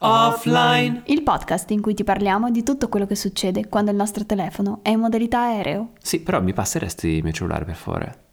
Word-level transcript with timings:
Offline. 0.00 1.02
Il 1.06 1.24
podcast 1.24 1.72
in 1.72 1.80
cui 1.80 1.92
ti 1.92 2.04
parliamo 2.04 2.52
di 2.52 2.62
tutto 2.62 2.88
quello 2.88 3.04
che 3.04 3.16
succede 3.16 3.68
quando 3.68 3.90
il 3.90 3.96
nostro 3.96 4.24
telefono 4.24 4.78
è 4.82 4.90
in 4.90 5.00
modalità 5.00 5.40
aereo. 5.40 5.94
Sì, 6.00 6.20
però 6.20 6.40
mi 6.40 6.52
passeresti 6.52 7.08
il 7.08 7.24
mio 7.24 7.32
cellulare 7.32 7.64
per 7.64 7.74
favore. 7.74 8.26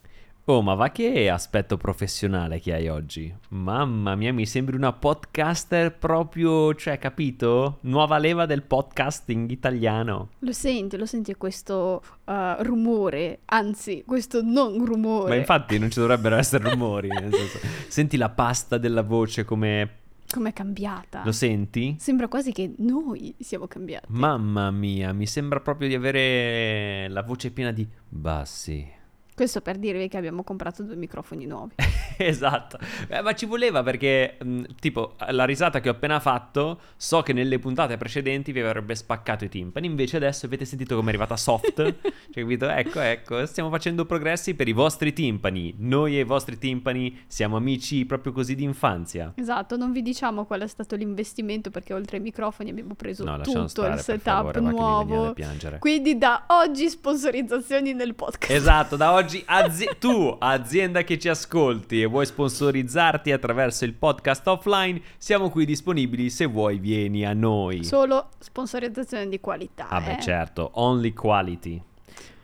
Oh, 0.48 0.62
ma 0.62 0.76
va 0.76 0.92
che 0.92 1.28
aspetto 1.28 1.76
professionale 1.76 2.60
che 2.60 2.72
hai 2.72 2.88
oggi. 2.88 3.34
Mamma 3.50 4.14
mia, 4.14 4.32
mi 4.32 4.46
sembri 4.46 4.76
una 4.76 4.94
podcaster 4.94 5.98
proprio, 5.98 6.76
cioè, 6.76 7.00
capito? 7.00 7.80
Nuova 7.82 8.20
leva 8.20 8.46
del 8.46 8.62
podcasting 8.62 9.50
italiano. 9.50 10.30
Lo 10.40 10.52
senti, 10.52 10.98
lo 10.98 11.08
senti 11.08 11.34
questo 11.34 12.04
uh, 12.26 12.34
rumore, 12.60 13.40
anzi, 13.46 14.04
questo 14.06 14.44
non 14.44 14.86
rumore. 14.86 15.30
Ma 15.30 15.36
infatti 15.36 15.80
non 15.80 15.90
ci 15.90 16.00
dovrebbero 16.00 16.36
essere 16.36 16.70
rumori, 16.70 17.08
nel 17.08 17.34
senso, 17.34 17.58
senti 17.88 18.16
la 18.16 18.30
pasta 18.30 18.78
della 18.78 19.02
voce 19.02 19.46
come 19.46 20.04
Com'è 20.30 20.54
cambiata? 20.54 21.22
Lo 21.24 21.32
senti? 21.32 21.96
Sembra 22.00 22.28
quasi 22.28 22.52
che 22.52 22.74
noi 22.78 23.36
siamo 23.40 23.68
cambiati. 23.68 24.06
Mamma 24.10 24.70
mia, 24.72 25.14
mi 25.14 25.28
sembra 25.28 25.60
proprio 25.60 25.88
di 25.88 25.96
avere 25.96 27.08
la 27.10 27.22
voce 27.22 27.52
piena 27.52 27.72
di 27.72 27.88
bassi. 28.08 28.95
Questo 29.36 29.60
per 29.60 29.76
dirvi 29.76 30.08
che 30.08 30.16
abbiamo 30.16 30.44
comprato 30.44 30.82
due 30.82 30.96
microfoni 30.96 31.46
nuovi. 31.46 31.74
esatto, 32.18 32.80
eh, 33.10 33.22
ma 33.22 33.34
ci 33.36 33.46
voleva 33.46 33.84
perché, 33.84 34.38
mh, 34.42 34.62
tipo, 34.80 35.16
la 35.32 35.44
risata 35.44 35.82
che 35.82 35.90
ho 35.90 35.92
appena 35.92 36.22
fatto, 36.22 36.80
so 36.96 37.22
che 37.22 37.34
nelle 37.34 37.60
puntate 37.60 37.98
precedenti 37.98 38.54
vi 38.54 38.62
avrebbe 38.62 38.96
spaccato 38.96 39.44
i 39.44 39.50
timpani, 39.50 39.88
invece 39.88 40.16
adesso 40.16 40.46
avete 40.46 40.64
sentito 40.64 40.96
come 40.96 41.08
è 41.08 41.10
arrivata 41.10 41.36
soft, 41.36 41.76
cioè, 41.76 41.96
capito? 42.32 42.70
Ecco, 42.70 43.02
ecco, 43.02 43.46
stiamo 43.46 43.70
facendo 43.70 44.06
progressi 44.06 44.56
per 44.56 44.70
i 44.70 44.72
vostri 44.72 45.12
timpani, 45.12 45.76
noi 45.80 46.16
e 46.16 46.22
i 46.22 46.24
vostri 46.24 46.58
timpani 46.58 47.24
siamo 47.28 47.58
amici 47.58 48.06
proprio 48.06 48.32
così 48.32 48.56
di 48.56 48.64
infanzia. 48.64 49.34
Esatto, 49.36 49.76
non 49.76 49.92
vi 49.92 50.02
diciamo 50.02 50.46
qual 50.46 50.62
è 50.62 50.68
stato 50.68 50.96
l'investimento 50.96 51.70
perché 51.72 51.94
oltre 51.94 52.18
ai 52.18 52.24
microfoni 52.24 52.70
abbiamo 52.70 52.96
preso 52.96 53.26
No, 53.26 53.42
tutto 53.42 53.68
stare, 53.68 53.96
il 53.96 54.00
setup 54.00 54.54
favore, 54.54 54.60
nuovo. 54.62 55.36
Quindi 55.80 56.18
da 56.18 56.46
oggi 56.48 56.88
sponsorizzazioni 56.88 57.94
nel 57.94 58.16
podcast. 58.16 58.50
Esatto, 58.54 58.96
da 58.96 59.12
oggi 59.12 59.24
azi- 59.46 59.90
tu, 60.00 60.36
azienda 60.40 61.04
che 61.04 61.18
ci 61.18 61.30
ascolti 61.30 62.02
e 62.02 62.06
vuoi 62.06 62.26
sponsorizzarti 62.26 63.32
attraverso 63.32 63.86
il 63.86 63.94
podcast 63.94 64.48
offline, 64.48 65.02
siamo 65.18 65.50
qui 65.50 65.66
disponibili, 65.66 66.30
se 66.30 66.46
vuoi 66.46 66.80
vieni 66.80 67.26
a 67.26 67.34
noi. 67.34 67.84
Solo 67.84 68.30
sponsorizzazione 68.40 69.28
di 69.28 69.40
qualità. 69.40 69.88
Ah 69.90 70.02
beh 70.02 70.18
eh. 70.18 70.22
certo, 70.22 70.72
only 70.74 71.14
quality. 71.14 71.82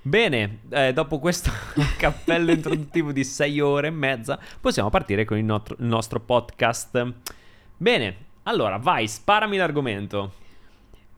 Bene, 0.04 0.62
eh, 0.70 0.94
dopo 0.94 1.20
questo 1.20 1.52
cappello 1.98 2.52
introduttivo 2.52 3.12
di 3.12 3.23
6 3.23 3.60
ore 3.60 3.88
e 3.88 3.92
mezza, 3.92 4.40
possiamo 4.60 4.90
partire 4.90 5.26
con 5.26 5.38
il, 5.38 5.45
not- 5.45 5.76
il 5.78 5.86
nostro 5.86 6.20
podcast. 6.20 7.14
Bene, 7.78 8.16
allora 8.44 8.78
vai, 8.78 9.08
sparami 9.08 9.58
l'argomento. 9.58 10.40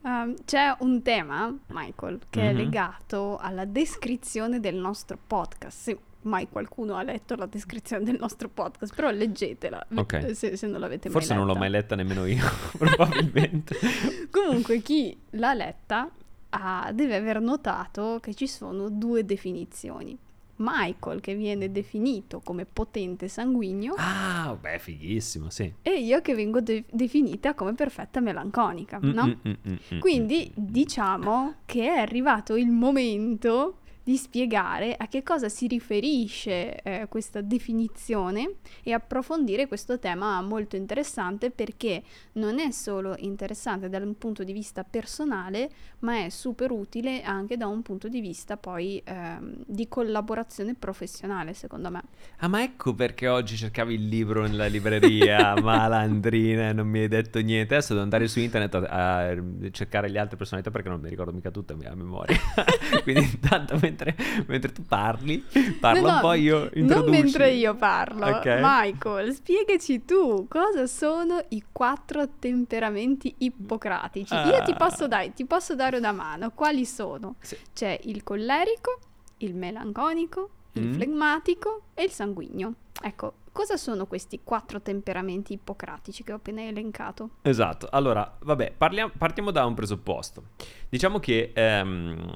Um, 0.04 0.34
c'è 0.44 0.76
un 0.80 1.00
tema, 1.00 1.56
Michael, 1.68 2.20
che 2.28 2.42
è 2.50 2.52
Mhm. 2.52 2.58
legato 2.58 3.38
alla 3.38 3.64
descrizione 3.64 4.60
del 4.60 4.74
nostro 4.74 5.16
podcast. 5.26 5.78
Se 5.78 5.98
mai 6.22 6.46
qualcuno 6.48 6.96
ha 6.96 7.02
letto 7.02 7.34
la 7.36 7.46
descrizione 7.46 8.04
del 8.04 8.16
nostro 8.18 8.48
podcast, 8.50 8.94
però 8.94 9.10
leggetela 9.10 9.86
Ok. 9.94 10.12
eh, 10.12 10.34
se, 10.34 10.56
se 10.56 10.66
non 10.66 10.80
l'avete 10.80 11.08
Forse 11.08 11.34
mai 11.34 11.38
non 11.38 11.46
letta. 11.46 11.58
l'ho 11.58 11.64
mai 11.64 11.74
letta 11.74 11.94
nemmeno 11.96 12.26
io, 12.26 12.44
probabilmente. 12.76 13.76
Comunque, 14.30 14.80
chi 14.82 15.16
l'ha 15.30 15.54
letta 15.54 16.10
ah, 16.50 16.90
deve 16.92 17.16
aver 17.16 17.40
notato 17.40 18.18
che 18.20 18.34
ci 18.34 18.46
sono 18.46 18.90
due 18.90 19.24
definizioni. 19.24 20.16
Michael, 20.56 21.20
che 21.20 21.34
viene 21.34 21.70
definito 21.72 22.40
come 22.40 22.64
potente 22.64 23.28
sanguigno, 23.28 23.94
ah, 23.96 24.56
beh, 24.60 24.78
fighissimo, 24.78 25.50
sì. 25.50 25.72
e 25.82 26.00
io 26.00 26.20
che 26.20 26.34
vengo 26.34 26.60
de- 26.60 26.84
definita 26.90 27.54
come 27.54 27.74
perfetta 27.74 28.20
melanconica, 28.20 28.98
Mm, 29.04 29.10
no? 29.10 29.26
mm, 29.26 29.52
mm, 29.68 29.98
Quindi 29.98 30.50
diciamo 30.54 31.54
che 31.66 31.84
è 31.86 31.98
arrivato 31.98 32.54
il 32.56 32.70
momento 32.70 33.78
di 34.04 34.16
spiegare 34.16 34.94
a 34.96 35.08
che 35.08 35.22
cosa 35.22 35.48
si 35.48 35.66
riferisce 35.66 36.80
eh, 36.82 37.06
questa 37.08 37.40
definizione 37.40 38.56
e 38.82 38.92
approfondire 38.92 39.66
questo 39.66 39.98
tema 39.98 40.40
molto 40.42 40.76
interessante 40.76 41.50
perché 41.50 42.02
non 42.32 42.58
è 42.58 42.70
solo 42.70 43.14
interessante 43.18 43.88
dal 43.88 44.14
punto 44.16 44.44
di 44.44 44.52
vista 44.52 44.84
personale, 44.84 45.70
ma 46.00 46.24
è 46.24 46.28
super 46.28 46.70
utile 46.70 47.22
anche 47.22 47.56
da 47.56 47.66
un 47.66 47.82
punto 47.82 48.08
di 48.08 48.20
vista 48.20 48.56
poi 48.56 49.02
ehm, 49.02 49.64
di 49.66 49.88
collaborazione 49.88 50.74
professionale, 50.74 51.54
secondo 51.54 51.90
me. 51.90 52.02
Ah, 52.38 52.48
ma 52.48 52.62
ecco 52.62 52.94
perché 52.94 53.26
oggi 53.28 53.56
cercavi 53.56 53.94
il 53.94 54.06
libro 54.06 54.42
nella 54.42 54.66
libreria, 54.66 55.54
malandrina, 55.60 56.68
e 56.68 56.72
non 56.72 56.86
mi 56.86 57.00
hai 57.00 57.08
detto 57.08 57.40
niente. 57.40 57.74
Adesso 57.74 57.92
devo 57.92 58.02
andare 58.02 58.28
su 58.28 58.38
internet 58.38 58.74
a, 58.74 59.28
a 59.28 59.36
cercare 59.70 60.08
le 60.08 60.18
altre 60.18 60.36
personalità 60.36 60.70
perché 60.70 60.88
non 60.88 61.00
mi 61.00 61.08
ricordo 61.08 61.32
mica 61.32 61.50
tutte 61.50 61.72
a 61.72 61.94
memoria. 61.94 62.36
Quindi 63.02 63.22
intanto 63.22 63.78
mentre, 63.80 63.93
mentre 64.46 64.72
tu 64.72 64.82
parli, 64.82 65.44
parlo 65.78 66.00
No, 66.00 66.06
no, 66.08 66.14
un 66.14 66.20
po' 66.20 66.32
io, 66.32 66.70
introduci. 66.74 66.94
Non 66.94 67.10
mentre 67.10 67.50
io 67.52 67.74
parlo. 67.76 68.26
Ok. 68.26 68.58
Michael, 68.60 69.32
spiegaci 69.32 70.04
tu 70.04 70.46
cosa 70.48 70.86
sono 70.86 71.42
i 71.50 71.62
quattro 71.70 72.28
temperamenti 72.38 73.34
ippocratici. 73.38 74.34
Io 74.34 74.62
ti 74.64 74.72
Ah. 74.72 74.76
posso, 74.76 75.06
dai, 75.08 75.32
ti 75.32 75.44
posso 75.46 75.74
dare 75.74 75.96
una 75.98 76.12
mano. 76.12 76.50
Quali 76.50 76.84
sono? 76.84 77.36
Sì. 77.40 77.56
C'è 77.72 77.98
il 78.04 78.22
collerico, 78.22 78.98
il 79.38 79.54
melanconico, 79.54 80.50
il 80.72 80.86
Mm. 80.88 80.92
flegmatico 80.94 81.82
e 81.94 82.04
il 82.04 82.10
sanguigno. 82.10 82.74
Ecco, 83.02 83.34
cosa 83.52 83.76
sono 83.76 84.06
questi 84.06 84.40
quattro 84.42 84.80
temperamenti 84.80 85.52
ippocratici 85.52 86.22
che 86.24 86.32
ho 86.32 86.36
appena 86.36 86.62
elencato? 86.62 87.30
Esatto, 87.42 87.88
allora, 87.90 88.36
vabbè, 88.40 88.72
parliamo- 88.76 89.12
partiamo 89.16 89.50
da 89.50 89.64
un 89.66 89.74
presupposto. 89.74 90.42
Diciamo 90.88 91.18
che 91.18 91.52
ehm, 91.54 92.32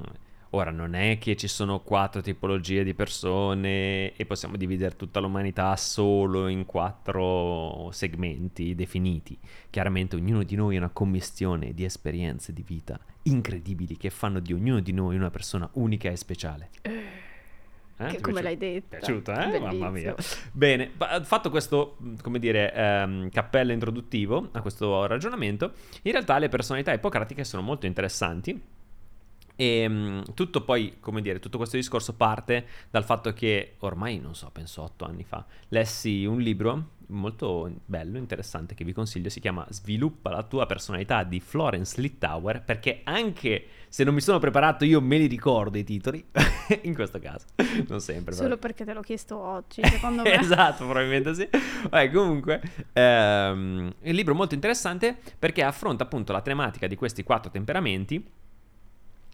ora 0.51 0.71
non 0.71 0.95
è 0.95 1.19
che 1.19 1.37
ci 1.37 1.49
sono 1.49 1.81
quattro 1.81 2.21
tipologie 2.21 2.85
di 2.85 2.95
persone 2.95 4.15
e 4.15 4.27
possiamo 4.27 4.57
dividere 4.57 4.97
tutta 4.97 5.21
l'umanità 5.21 5.77
solo 5.77 6.49
in 6.49 6.67
quattro 6.67 7.91
segmenti 7.93 8.75
definiti. 8.75 9.39
Chiaramente 9.71 10.17
ognuno 10.17 10.43
di 10.43 10.57
noi 10.57 10.77
è 10.77 10.79
una 10.79 10.91
commistione 10.91 11.75
di 11.75 11.85
esperienze 11.85 12.53
di 12.53 12.65
vita 12.67 12.99
incredibili 13.29 13.97
che 13.97 14.11
fanno 14.11 14.41
di 14.41 14.53
ognuno 14.53 14.81
di 14.81 14.93
noi 14.93 15.17
una 15.17 15.31
persona 15.31 15.69
unica 15.75 16.09
e 16.09 16.17
speciale. 16.17 16.71
Eh, 18.01 18.07
che 18.07 18.17
ti 18.17 18.23
come 18.23 18.43
l'hai 18.43 18.57
detto? 18.57 18.97
Piaciuto, 18.97 19.33
eh? 19.33 19.59
Mamma 19.59 19.91
mia. 19.91 20.15
Bene, 20.53 20.93
fatto 21.23 21.51
questo, 21.51 21.97
come 22.23 22.39
dire, 22.39 22.73
ehm, 22.73 23.29
cappello 23.31 23.73
introduttivo 23.73 24.49
a 24.53 24.61
questo 24.61 25.07
ragionamento, 25.07 25.73
in 26.03 26.13
realtà 26.13 26.39
le 26.39 26.49
personalità 26.49 26.93
ippocratiche 26.93 27.43
sono 27.45 27.63
molto 27.63 27.87
interessanti. 27.87 28.61
E 29.61 29.89
mh, 29.89 30.35
tutto 30.35 30.63
poi, 30.63 30.99
come 31.01 31.21
dire, 31.21 31.41
tutto 31.41 31.57
questo 31.57 31.77
discorso 31.77 32.15
parte 32.15 32.65
dal 32.91 33.03
fatto 33.03 33.33
che 33.33 33.75
ormai, 33.79 34.21
non 34.21 34.37
so, 34.37 34.49
penso 34.53 34.83
otto 34.83 35.05
anni 35.05 35.25
fa, 35.25 35.45
lessi 35.71 36.25
un 36.25 36.39
libro 36.39 36.91
molto 37.09 37.69
bello, 37.85 38.19
interessante, 38.19 38.75
che 38.75 38.85
vi 38.85 38.93
consiglio, 38.93 39.29
si 39.31 39.41
chiama 39.41 39.67
Sviluppa 39.71 40.31
la 40.31 40.45
tua 40.45 40.67
personalità 40.67 41.25
di 41.25 41.41
Florence 41.41 42.01
Littauer, 42.01 42.63
perché 42.63 43.01
anche 43.03 43.67
se 43.89 44.05
non 44.05 44.15
mi 44.15 44.21
sono 44.21 44.39
preparato 44.39 44.85
io 44.85 45.01
me 45.01 45.19
li 45.19 45.27
ricordo 45.27 45.77
i 45.77 45.83
titoli, 45.83 46.25
in 46.83 46.95
questo 46.95 47.19
caso, 47.19 47.47
non 47.89 48.01
sempre. 48.01 48.35
Solo 48.35 48.59
perché 48.59 48.85
te 48.85 48.93
l'ho 48.93 49.03
chiesto 49.03 49.37
oggi, 49.37 49.83
secondo 49.91 50.23
me. 50.23 50.39
esatto, 50.39 50.85
probabilmente 50.85 51.35
sì. 51.35 51.49
Vabbè, 51.83 52.13
comunque, 52.13 52.61
ehm, 52.93 53.93
è 53.99 54.09
un 54.09 54.15
libro 54.15 54.37
molto 54.37 54.55
interessante 54.55 55.17
perché 55.37 55.65
affronta 55.65 56.05
appunto 56.05 56.33
la 56.33 56.43
tematica 56.43 56.87
di 56.87 56.95
questi 56.95 57.25
quattro 57.25 57.51
temperamenti. 57.51 58.47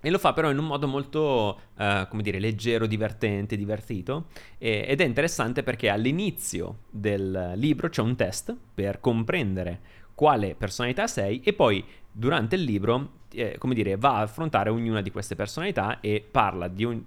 E 0.07 0.11
lo 0.11 0.19
fa 0.19 0.35
però 0.35 0.51
in 0.51 0.59
un 0.59 0.67
modo 0.67 0.87
molto, 0.87 1.59
eh, 1.79 2.07
come 2.11 2.21
dire, 2.23 2.39
leggero, 2.39 2.85
divertente, 2.85 3.57
divertito. 3.57 4.27
E- 4.59 4.85
ed 4.87 5.01
è 5.01 5.05
interessante 5.05 5.63
perché 5.63 5.89
all'inizio 5.89 6.81
del 6.91 7.53
libro 7.57 7.89
c'è 7.89 8.03
un 8.03 8.15
test 8.15 8.55
per 8.75 9.01
comprendere 9.01 9.81
quale 10.15 10.55
personalità 10.57 11.07
sei 11.07 11.41
e 11.43 11.55
poi 11.55 11.83
durante 12.13 12.55
il 12.57 12.65
libro, 12.65 13.13
eh, 13.33 13.57
come 13.57 13.73
dire, 13.73 13.97
va 13.97 14.17
a 14.17 14.21
affrontare 14.21 14.69
ognuna 14.69 15.01
di 15.01 15.11
queste 15.11 15.37
personalità 15.37 16.01
e 16.01 16.23
parla 16.31 16.69
di 16.69 16.85
un- 16.85 17.03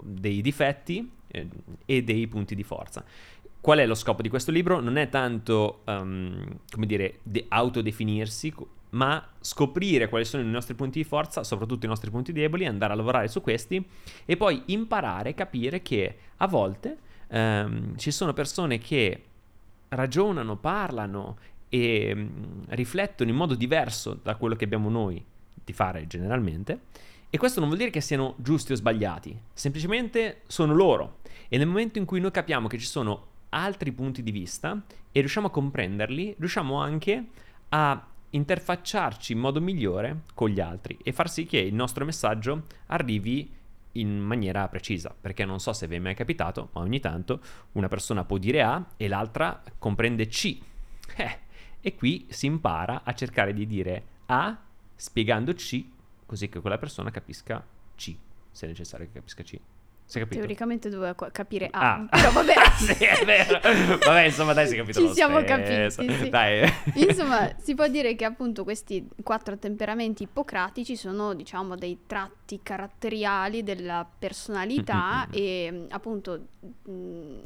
dei 0.00 0.40
difetti 0.40 1.10
eh, 1.32 1.48
e 1.84 2.04
dei 2.04 2.28
punti 2.28 2.54
di 2.54 2.62
forza. 2.62 3.04
Qual 3.60 3.78
è 3.78 3.86
lo 3.86 3.96
scopo 3.96 4.22
di 4.22 4.28
questo 4.28 4.52
libro? 4.52 4.78
Non 4.78 4.96
è 4.98 5.08
tanto, 5.08 5.80
ehm, 5.86 6.58
come 6.70 6.86
dire, 6.86 7.18
de- 7.24 7.46
autodefinirsi, 7.48 8.54
ma 8.94 9.24
scoprire 9.40 10.08
quali 10.08 10.24
sono 10.24 10.42
i 10.42 10.46
nostri 10.46 10.74
punti 10.74 10.98
di 10.98 11.04
forza, 11.04 11.44
soprattutto 11.44 11.84
i 11.84 11.88
nostri 11.88 12.10
punti 12.10 12.32
deboli, 12.32 12.66
andare 12.66 12.92
a 12.92 12.96
lavorare 12.96 13.28
su 13.28 13.40
questi 13.40 13.84
e 14.24 14.36
poi 14.36 14.62
imparare, 14.66 15.34
capire 15.34 15.82
che 15.82 16.16
a 16.36 16.46
volte 16.46 16.96
ehm, 17.28 17.96
ci 17.96 18.10
sono 18.10 18.32
persone 18.32 18.78
che 18.78 19.24
ragionano, 19.88 20.56
parlano 20.56 21.36
e 21.68 22.12
mm, 22.14 22.62
riflettono 22.68 23.30
in 23.30 23.36
modo 23.36 23.54
diverso 23.54 24.18
da 24.22 24.36
quello 24.36 24.54
che 24.54 24.64
abbiamo 24.64 24.88
noi 24.88 25.22
di 25.52 25.72
fare 25.72 26.06
generalmente. 26.06 26.80
E 27.30 27.36
questo 27.36 27.58
non 27.58 27.68
vuol 27.68 27.80
dire 27.80 27.90
che 27.90 28.00
siano 28.00 28.34
giusti 28.38 28.72
o 28.72 28.76
sbagliati, 28.76 29.36
semplicemente 29.52 30.42
sono 30.46 30.72
loro. 30.72 31.18
E 31.48 31.58
nel 31.58 31.66
momento 31.66 31.98
in 31.98 32.04
cui 32.04 32.20
noi 32.20 32.30
capiamo 32.30 32.68
che 32.68 32.78
ci 32.78 32.86
sono 32.86 33.32
altri 33.48 33.90
punti 33.90 34.22
di 34.22 34.30
vista 34.30 34.80
e 35.10 35.18
riusciamo 35.18 35.48
a 35.48 35.50
comprenderli, 35.50 36.36
riusciamo 36.38 36.80
anche 36.80 37.24
a 37.70 38.06
interfacciarci 38.34 39.32
in 39.32 39.38
modo 39.38 39.60
migliore 39.60 40.22
con 40.34 40.50
gli 40.50 40.60
altri 40.60 40.98
e 41.02 41.12
far 41.12 41.30
sì 41.30 41.46
che 41.46 41.58
il 41.58 41.74
nostro 41.74 42.04
messaggio 42.04 42.64
arrivi 42.86 43.50
in 43.92 44.18
maniera 44.18 44.66
precisa, 44.68 45.14
perché 45.18 45.44
non 45.44 45.60
so 45.60 45.72
se 45.72 45.86
vi 45.86 45.94
è 45.96 45.98
mai 46.00 46.14
capitato, 46.14 46.70
ma 46.72 46.80
ogni 46.80 46.98
tanto 46.98 47.40
una 47.72 47.86
persona 47.86 48.24
può 48.24 48.38
dire 48.38 48.62
A 48.62 48.84
e 48.96 49.08
l'altra 49.08 49.62
comprende 49.78 50.26
C. 50.26 50.58
Eh, 51.16 51.38
e 51.80 51.94
qui 51.94 52.26
si 52.30 52.46
impara 52.46 53.02
a 53.04 53.12
cercare 53.12 53.52
di 53.52 53.66
dire 53.66 54.04
A 54.26 54.58
spiegando 54.96 55.52
C, 55.52 55.84
così 56.26 56.48
che 56.48 56.60
quella 56.60 56.78
persona 56.78 57.10
capisca 57.10 57.64
C, 57.94 58.16
se 58.50 58.66
è 58.66 58.68
necessario 58.68 59.06
che 59.06 59.12
capisca 59.12 59.42
C. 59.44 59.60
Teoricamente 60.06 60.90
doveva 60.90 61.14
capire 61.32 61.68
Ah. 61.72 61.94
A, 61.94 62.06
però 62.08 62.30
vabbè. 62.30 62.52
sì, 62.76 63.04
è 63.04 63.24
vero. 63.24 63.58
Vabbè, 63.98 64.22
insomma, 64.24 64.52
dai, 64.52 64.68
si 64.68 64.74
è 64.74 64.76
capito 64.76 65.00
Ci 65.00 65.12
siamo 65.14 65.40
stesso. 65.40 66.02
capiti, 66.02 66.14
sì. 66.22 66.28
Dai. 66.28 66.72
Insomma, 67.08 67.50
si 67.58 67.74
può 67.74 67.88
dire 67.88 68.14
che 68.14 68.24
appunto 68.24 68.62
questi 68.64 69.08
quattro 69.22 69.58
temperamenti 69.58 70.24
ippocratici 70.24 70.94
sono, 70.94 71.34
diciamo, 71.34 71.74
dei 71.74 72.00
tratti 72.06 72.60
caratteriali 72.62 73.62
della 73.62 74.06
personalità 74.18 75.26
e 75.32 75.86
appunto 75.88 76.46
mh, 76.84 77.40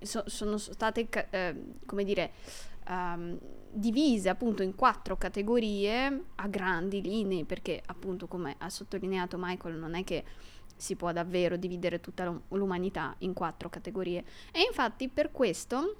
so- 0.00 0.24
sono 0.26 0.56
state, 0.56 1.08
ca- 1.08 1.26
eh, 1.30 1.54
come 1.86 2.04
dire, 2.04 2.30
ehm, 2.88 3.38
divise 3.70 4.28
appunto 4.30 4.62
in 4.62 4.74
quattro 4.74 5.16
categorie 5.16 6.22
a 6.36 6.48
grandi 6.48 7.00
linee, 7.02 7.44
perché 7.44 7.80
appunto, 7.86 8.26
come 8.26 8.54
ha 8.58 8.70
sottolineato 8.70 9.36
Michael, 9.38 9.76
non 9.76 9.94
è 9.94 10.02
che 10.04 10.24
si 10.78 10.96
può 10.96 11.12
davvero 11.12 11.56
dividere 11.56 12.00
tutta 12.00 12.24
l'um- 12.24 12.40
l'umanità 12.48 13.14
in 13.18 13.32
quattro 13.34 13.68
categorie. 13.68 14.24
E 14.52 14.62
infatti 14.66 15.08
per 15.08 15.30
questo 15.30 15.96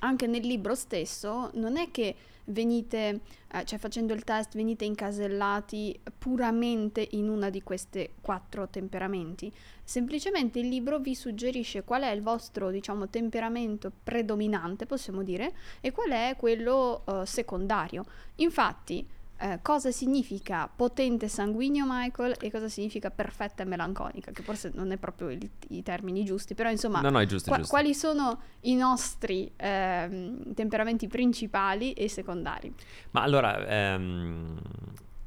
anche 0.00 0.26
nel 0.26 0.44
libro 0.46 0.74
stesso 0.74 1.50
non 1.54 1.76
è 1.76 1.90
che 1.90 2.14
venite, 2.46 3.20
eh, 3.52 3.64
cioè 3.64 3.78
facendo 3.78 4.12
il 4.12 4.24
test, 4.24 4.54
venite 4.54 4.84
incasellati 4.84 5.98
puramente 6.16 7.06
in 7.12 7.28
una 7.28 7.50
di 7.50 7.62
queste 7.62 8.12
quattro 8.20 8.68
temperamenti. 8.68 9.52
Semplicemente 9.82 10.58
il 10.58 10.68
libro 10.68 10.98
vi 10.98 11.14
suggerisce 11.14 11.84
qual 11.84 12.02
è 12.02 12.10
il 12.10 12.22
vostro, 12.22 12.70
diciamo, 12.70 13.08
temperamento 13.08 13.90
predominante, 14.02 14.86
possiamo 14.86 15.22
dire, 15.22 15.54
e 15.80 15.92
qual 15.92 16.10
è 16.10 16.34
quello 16.36 17.04
eh, 17.06 17.26
secondario. 17.26 18.04
Infatti, 18.36 19.06
eh, 19.38 19.58
cosa 19.62 19.90
significa 19.90 20.66
potente 20.74 21.28
sanguigno 21.28 21.84
Michael 21.88 22.36
e 22.40 22.50
cosa 22.50 22.68
significa 22.68 23.10
perfetta 23.10 23.62
e 23.62 23.66
melanconica, 23.66 24.30
che 24.32 24.42
forse 24.42 24.70
non 24.74 24.92
è 24.92 24.96
proprio 24.96 25.28
il- 25.30 25.50
i 25.68 25.82
termini 25.82 26.24
giusti, 26.24 26.54
però 26.54 26.70
insomma 26.70 27.00
No, 27.00 27.10
no, 27.10 27.20
è 27.20 27.26
giusto, 27.26 27.48
Qua- 27.48 27.58
giusto. 27.58 27.72
quali 27.72 27.94
sono 27.94 28.40
i 28.62 28.74
nostri 28.74 29.50
ehm, 29.56 30.54
temperamenti 30.54 31.06
principali 31.08 31.92
e 31.92 32.08
secondari? 32.08 32.72
Ma 33.10 33.22
allora, 33.22 33.66
ehm, 33.66 34.58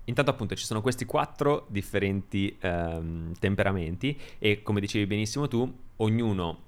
intanto 0.06 0.32
appunto 0.32 0.56
ci 0.56 0.66
sono 0.66 0.82
questi 0.82 1.06
quattro 1.06 1.68
differenti 1.70 2.58
ehm, 2.60 3.34
temperamenti 3.40 4.20
e 4.40 4.62
come 4.64 4.80
dicevi 4.80 5.06
benissimo 5.06 5.48
tu, 5.48 5.72
ognuno 5.98 6.68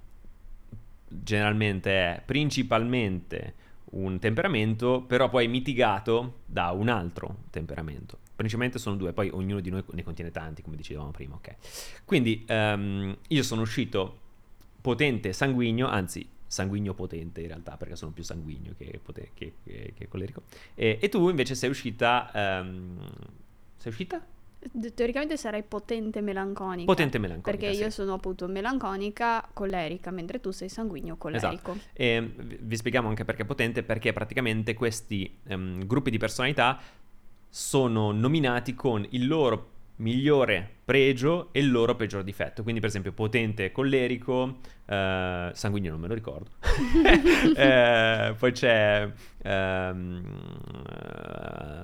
generalmente 1.08 1.92
è 1.92 2.22
principalmente 2.26 3.56
un 3.92 4.20
temperamento, 4.20 5.02
però 5.06 5.30
poi 5.30 5.48
mitigato 5.48 6.40
da 6.46 6.72
un 6.72 6.90
altro 6.90 7.38
temperamento. 7.50 8.20
Principalmente 8.36 8.80
sono 8.80 8.96
due, 8.96 9.14
poi 9.14 9.30
ognuno 9.30 9.60
di 9.60 9.70
noi 9.70 9.84
ne 9.92 10.04
contiene 10.04 10.32
tanti, 10.32 10.62
come 10.62 10.76
dicevamo 10.76 11.12
prima, 11.12 11.36
ok? 11.36 11.56
Quindi 12.06 12.44
ehm, 12.48 13.16
io 13.28 13.44
sono 13.44 13.62
uscito 13.62 14.18
potente 14.82 15.34
sanguigno, 15.34 15.88
anzi 15.88 16.28
sanguigno 16.48 16.94
potente 16.94 17.42
in 17.42 17.48
realtà, 17.48 17.78
perché 17.78 17.96
sono 17.96 18.12
più 18.12 18.24
sanguigno 18.24 18.74
che, 18.78 19.00
pote- 19.02 19.32
che- 19.34 19.54
che- 19.64 19.94
che 19.96 20.08
collerico. 20.08 20.44
E, 20.74 20.98
e 21.02 21.10
tu 21.10 21.30
invece 21.30 21.56
sei 21.56 21.70
uscita... 21.70 22.32
ehm, 22.34 22.98
sei 23.78 23.92
uscita? 23.92 24.26
Teoricamente 24.94 25.38
sarei 25.38 25.64
potente 25.64 26.22
melanconica. 26.22 26.86
Potente 26.86 27.18
melanconica. 27.18 27.58
Perché 27.58 27.76
sì. 27.76 27.82
io 27.82 27.90
sono 27.90 28.14
appunto 28.14 28.48
melanconica, 28.48 29.50
collerica, 29.54 30.12
mentre 30.12 30.40
tu 30.40 30.52
sei 30.52 30.70
sanguigno, 30.70 31.18
collerico. 31.18 31.76
E 31.94 32.32
vi 32.60 32.76
spieghiamo 32.76 33.08
anche 33.08 33.26
perché 33.26 33.44
potente, 33.44 33.82
perché 33.82 34.14
praticamente 34.14 34.76
questi 34.76 35.40
ehm, 35.48 35.86
gruppi 35.88 36.12
di 36.12 36.20
personalità 36.20 36.80
sono 37.50 38.12
nominati 38.12 38.76
con 38.76 39.06
il 39.10 39.28
loro 39.28 39.71
migliore 40.02 40.80
pregio 40.84 41.50
e 41.54 41.60
il 41.60 41.72
loro 41.72 41.96
peggior 41.96 42.24
difetto. 42.24 42.64
Quindi, 42.64 42.82
per 42.82 42.90
esempio, 42.90 43.14
potente, 43.14 43.72
collerico, 43.72 44.58
eh, 44.86 45.52
sanguigno 45.54 45.92
non 45.92 46.00
me 46.02 46.08
lo 46.08 46.14
ricordo. 46.14 46.50
Eh, 47.56 48.36
poi 48.38 48.52
c'è... 48.52 49.12
ehm, 49.44 50.24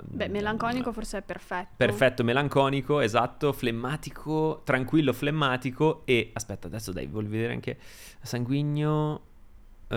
Beh, 0.03 0.27
melanconico 0.29 0.91
forse 0.91 1.19
è 1.19 1.21
perfetto. 1.21 1.73
Perfetto, 1.77 2.23
melanconico, 2.23 2.99
esatto, 2.99 3.53
flemmatico, 3.53 4.61
tranquillo, 4.63 5.13
flemmatico 5.13 6.01
e 6.05 6.31
aspetta, 6.33 6.67
adesso 6.67 6.91
dai, 6.91 7.07
voglio 7.07 7.29
vedere 7.29 7.53
anche 7.53 7.77
sanguigno 8.21 9.21
eh, 9.89 9.95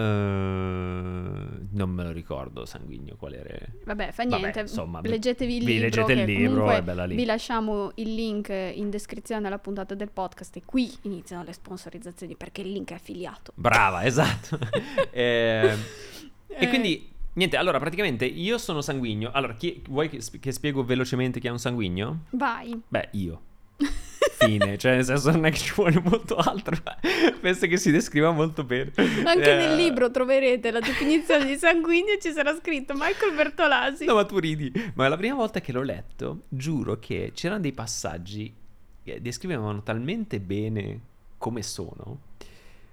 non 1.73 1.91
me 1.91 2.03
lo 2.05 2.13
ricordo 2.13 2.65
sanguigno 2.65 3.17
qual 3.17 3.35
era. 3.35 3.59
Vabbè, 3.85 4.13
fa 4.13 4.25
Vabbè, 4.25 4.39
niente. 4.41 4.61
insomma, 4.61 5.01
leggetevi 5.03 5.57
il 5.57 5.65
vi 5.65 5.79
libro. 5.79 6.07
leggete 6.07 6.13
il 6.21 6.39
libro. 6.39 7.07
Vi 7.07 7.25
lasciamo 7.25 7.93
il 7.97 8.15
link 8.15 8.49
in 8.51 8.91
descrizione 8.91 9.47
alla 9.47 9.59
puntata 9.59 9.95
del 9.95 10.11
podcast 10.11 10.57
e 10.57 10.63
qui 10.65 10.91
iniziano 11.03 11.43
le 11.45 11.53
sponsorizzazioni 11.53 12.37
perché 12.37 12.61
il 12.63 12.73
link 12.73 12.91
è 12.91 12.95
affiliato. 12.95 13.53
Brava, 13.55 14.05
esatto. 14.07 14.59
Eh, 15.13 15.75
Eh. 16.53 16.65
E 16.65 16.69
quindi 16.69 17.09
niente, 17.35 17.57
allora 17.57 17.79
praticamente 17.79 18.25
io 18.25 18.59
sono 18.59 18.81
sanguigno. 18.81 19.31
Allora, 19.33 19.55
chi, 19.55 19.83
vuoi 19.89 20.09
che 20.09 20.53
spiego 20.53 20.85
velocemente 20.85 21.39
chi 21.41 21.47
è 21.47 21.51
un 21.51 21.59
sanguigno? 21.59 22.25
Vai. 22.31 22.81
Beh, 22.89 23.09
io. 23.13 23.41
Fine, 24.43 24.79
cioè 24.79 24.95
nel 24.95 25.05
senso 25.05 25.31
non 25.31 25.45
è 25.45 25.51
che 25.51 25.59
ci 25.59 25.73
vuole 25.75 26.01
molto 26.01 26.37
altro, 26.37 26.75
penso 27.41 27.67
che 27.67 27.77
si 27.77 27.91
descriva 27.91 28.31
molto 28.31 28.65
bene. 28.65 28.91
Anche 28.97 29.53
Eh, 29.53 29.57
nel 29.57 29.77
libro 29.77 30.11
troverete 30.11 30.71
la 30.71 30.81
definizione 30.81 31.45
di 31.45 31.57
sanguigno 31.57 32.17
ci 32.19 32.33
sarà 32.33 32.55
scritto 32.55 32.95
Michael 32.95 33.35
Bertolasi. 33.35 34.07
No, 34.07 34.15
ma 34.15 34.25
tu 34.25 34.39
ridi. 34.39 34.73
Ma 34.95 35.09
la 35.09 35.17
prima 35.19 35.35
volta 35.35 35.61
che 35.61 35.73
l'ho 35.73 35.83
letto, 35.83 36.45
giuro 36.49 36.99
che 36.99 37.33
c'erano 37.35 37.61
dei 37.61 37.73
passaggi 37.73 38.55
che 39.05 39.21
descrivevano 39.21 39.83
talmente 39.83 40.41
bene 40.41 41.01
come 41.37 41.63
sono 41.63 42.29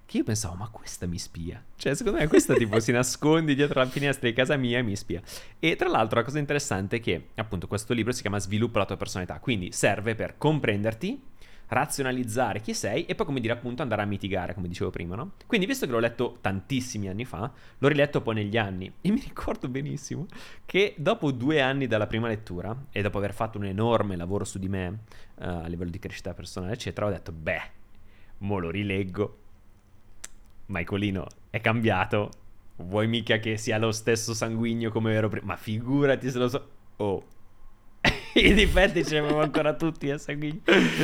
che 0.08 0.18
io 0.18 0.24
pensavo, 0.24 0.56
ma 0.56 0.70
questa 0.70 1.06
mi 1.06 1.20
spia. 1.20 1.62
Cioè, 1.76 1.94
secondo 1.94 2.20
me 2.20 2.28
questa 2.28 2.54
tipo 2.54 2.80
si 2.80 2.94
nasconde 2.94 3.54
dietro 3.54 3.82
la 3.82 3.88
finestra 3.88 4.30
di 4.30 4.34
casa 4.34 4.56
mia 4.56 4.80
e 4.80 4.82
mi 4.82 4.96
spia. 4.96 5.22
E 5.60 5.76
tra 5.76 5.90
l'altro 5.90 6.20
la 6.20 6.24
cosa 6.26 6.40
interessante 6.40 6.96
è 6.96 7.00
che, 7.02 7.28
appunto, 7.36 7.68
questo 7.68 7.94
libro 7.94 8.14
si 8.14 8.22
chiama 8.22 8.40
Sviluppa 8.40 8.80
la 8.80 8.86
tua 8.86 8.96
personalità, 8.96 9.38
quindi 9.40 9.74
serve 9.74 10.16
per 10.16 10.38
comprenderti, 10.38 11.22
razionalizzare 11.68 12.62
chi 12.62 12.74
sei 12.74 13.06
e 13.06 13.16
poi, 13.16 13.26
come 13.26 13.40
dire, 13.40 13.54
appunto, 13.54 13.82
andare 13.82 14.02
a 14.02 14.06
mitigare, 14.06 14.54
come 14.54 14.68
dicevo 14.68 14.90
prima, 14.90 15.16
no? 15.16 15.34
Quindi, 15.46 15.66
visto 15.66 15.86
che 15.86 15.92
l'ho 15.92 16.00
letto 16.00 16.38
tantissimi 16.42 17.10
anni 17.10 17.26
fa, 17.26 17.52
l'ho 17.78 17.88
riletto 17.88 18.22
poi 18.22 18.36
negli 18.36 18.58
anni 18.58 18.92
e 19.02 19.12
mi 19.12 19.20
ricordo 19.20 19.68
benissimo 19.68 20.28
che 20.66 20.96
dopo 20.98 21.32
due 21.32 21.62
anni 21.62 21.88
dalla 21.88 22.08
prima 22.08 22.28
lettura 22.28 22.76
e 22.92 23.02
dopo 23.02 23.18
aver 23.18 23.34
fatto 23.34 23.58
un 23.58 23.66
enorme 23.66 24.16
lavoro 24.16 24.46
su 24.46 24.60
di 24.60 24.70
me 24.70 25.00
eh, 25.40 25.46
a 25.46 25.68
livello 25.68 25.92
di 25.92 26.00
crescita 26.00 26.34
personale, 26.34 26.74
eccetera, 26.74 27.08
ho 27.08 27.10
detto, 27.10 27.32
beh, 27.32 27.62
mo 28.40 28.60
lo 28.60 28.70
rileggo. 28.70 29.40
Michaelino 30.68 31.28
è 31.50 31.62
cambiato. 31.62 32.32
Vuoi 32.78 33.08
mica 33.08 33.38
che 33.38 33.58
sia 33.58 33.78
lo 33.78 33.92
stesso 33.92 34.34
sanguigno 34.34 34.92
come 34.92 35.14
ero 35.14 35.30
prima? 35.30 35.48
Ma 35.48 35.56
figurati 35.56 36.30
se 36.30 36.38
lo 36.38 36.48
so. 36.48 36.70
Oh. 36.98 37.24
I 38.36 38.54
difetti 38.54 39.04
ce 39.04 39.12
li 39.12 39.18
avevo 39.18 39.42
ancora 39.42 39.74
tutti 39.74 40.10
a 40.10 40.18
sanguigno. 40.18 40.62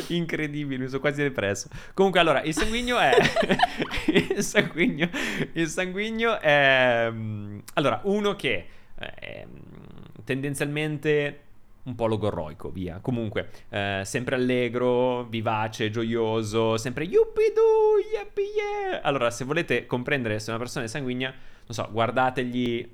Incredibile, 0.07 0.83
mi 0.83 0.87
sono 0.87 0.99
quasi 0.99 1.21
depresso. 1.21 1.69
Comunque, 1.93 2.19
allora, 2.19 2.41
il 2.43 2.53
sanguigno 2.53 2.97
è. 2.99 3.11
il 4.35 4.43
sanguigno. 4.43 5.09
Il 5.53 5.67
sanguigno 5.67 6.39
è. 6.39 7.09
mm, 7.11 7.59
Allora, 7.73 8.01
uno 8.03 8.35
che 8.35 8.65
è 8.95 9.45
mm, 9.45 10.23
tendenzialmente 10.23 11.39
un 11.83 11.95
po' 11.95 12.07
logorroico, 12.07 12.69
via. 12.69 12.99
Comunque, 13.01 13.49
eh, 13.69 14.01
sempre 14.05 14.35
allegro, 14.35 15.23
vivace, 15.25 15.89
gioioso, 15.89 16.77
sempre 16.77 17.03
yuppie-doo, 17.03 17.97
yippee 18.13 18.45
yeah. 18.45 19.01
Allora, 19.01 19.29
se 19.31 19.43
volete 19.43 19.85
comprendere 19.85 20.39
se 20.39 20.49
una 20.49 20.59
persona 20.59 20.85
è 20.85 20.87
sanguigna, 20.87 21.29
non 21.29 21.69
so, 21.69 21.89
guardategli 21.91 22.89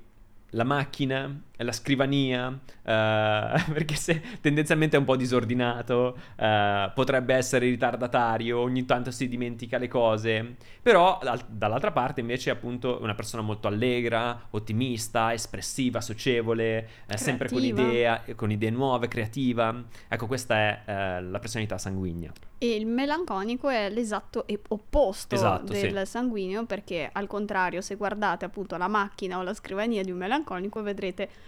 la 0.50 0.64
macchina, 0.64 1.40
la 1.62 1.72
scrivania, 1.72 2.48
eh, 2.48 3.64
perché 3.72 3.94
se 3.94 4.20
tendenzialmente 4.40 4.96
è 4.96 4.98
un 4.98 5.04
po' 5.04 5.16
disordinato, 5.16 6.16
eh, 6.36 6.90
potrebbe 6.94 7.34
essere 7.34 7.66
ritardatario, 7.66 8.58
ogni 8.58 8.84
tanto 8.84 9.10
si 9.10 9.28
dimentica 9.28 9.78
le 9.78 9.88
cose, 9.88 10.56
però 10.82 11.18
dal- 11.22 11.44
dall'altra 11.48 11.92
parte 11.92 12.20
invece 12.20 12.50
è 12.50 12.52
appunto 12.52 12.98
una 13.00 13.14
persona 13.14 13.42
molto 13.42 13.68
allegra, 13.68 14.48
ottimista, 14.50 15.32
espressiva, 15.32 16.00
socievole, 16.00 16.88
eh, 17.06 17.16
sempre 17.16 17.48
con 17.48 17.62
idea, 17.62 18.22
con 18.34 18.50
idee 18.50 18.70
nuove, 18.70 19.08
creativa. 19.08 19.84
Ecco, 20.08 20.26
questa 20.26 20.56
è 20.56 20.82
eh, 20.86 21.22
la 21.22 21.38
personalità 21.38 21.78
sanguigna. 21.78 22.32
E 22.62 22.74
il 22.74 22.86
melanconico 22.86 23.70
è 23.70 23.88
l'esatto 23.88 24.44
opposto 24.68 25.34
Esatto, 25.34 25.72
del 25.72 26.06
sanguigno 26.06 26.66
perché 26.66 27.08
al 27.10 27.26
contrario 27.26 27.80
se 27.80 27.94
guardate 27.94 28.44
appunto 28.44 28.76
la 28.76 28.86
macchina 28.86 29.38
o 29.38 29.42
la 29.42 29.54
scrivania 29.54 30.02
di 30.02 30.10
un 30.10 30.18
melanconico 30.18 30.82
vedrete 30.82 31.30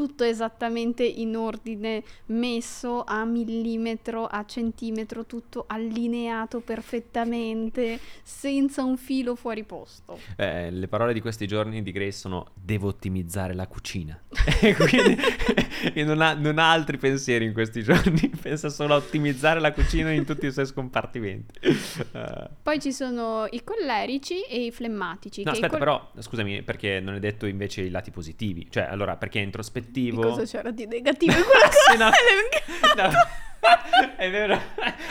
tutto 0.00 0.24
esattamente 0.24 1.04
in 1.04 1.36
ordine, 1.36 2.02
messo 2.26 3.04
a 3.04 3.22
millimetro, 3.26 4.24
a 4.24 4.46
centimetro, 4.46 5.26
tutto 5.26 5.64
allineato 5.66 6.60
perfettamente, 6.60 8.00
senza 8.22 8.82
un 8.82 8.96
filo 8.96 9.34
fuori 9.34 9.62
posto. 9.64 10.18
Eh, 10.36 10.70
le 10.70 10.88
parole 10.88 11.12
di 11.12 11.20
questi 11.20 11.46
giorni 11.46 11.82
di 11.82 11.92
Grace 11.92 12.12
sono 12.12 12.46
devo 12.54 12.88
ottimizzare 12.88 13.52
la 13.52 13.66
cucina. 13.66 14.18
E 14.62 14.72
Quindi 14.88 15.18
e 15.92 16.02
non, 16.04 16.22
ha, 16.22 16.32
non 16.32 16.58
ha 16.58 16.70
altri 16.70 16.96
pensieri 16.96 17.44
in 17.44 17.52
questi 17.52 17.82
giorni, 17.82 18.30
pensa 18.40 18.70
solo 18.70 18.94
a 18.94 18.96
ottimizzare 18.96 19.60
la 19.60 19.72
cucina 19.72 20.10
in 20.12 20.24
tutti 20.24 20.46
i 20.46 20.52
suoi 20.52 20.64
scompartimenti. 20.64 21.58
Eh, 21.60 22.48
Poi 22.62 22.80
ci 22.80 22.92
sono 22.92 23.46
i 23.50 23.62
collerici 23.62 24.42
e 24.42 24.64
i 24.64 24.70
flemmatici. 24.70 25.42
No, 25.42 25.50
aspetta, 25.50 25.68
col- 25.68 25.78
però, 25.78 26.10
scusami, 26.18 26.62
perché 26.62 27.00
non 27.00 27.14
hai 27.14 27.20
detto 27.20 27.44
invece 27.44 27.82
i 27.82 27.90
lati 27.90 28.10
positivi. 28.10 28.66
Cioè, 28.70 28.84
allora, 28.84 29.16
perché 29.16 29.40
è 29.40 29.42
Di 29.90 30.08
introspettivo... 30.08 30.22
cosa 30.22 30.44
c'era 30.44 30.70
di 30.70 30.86
negativo 30.86 31.32
in 31.36 31.44
quella 31.44 32.10
cosa? 32.10 33.02
no. 33.02 33.10
No. 33.10 33.10
è 34.16 34.30
vero. 34.30 34.58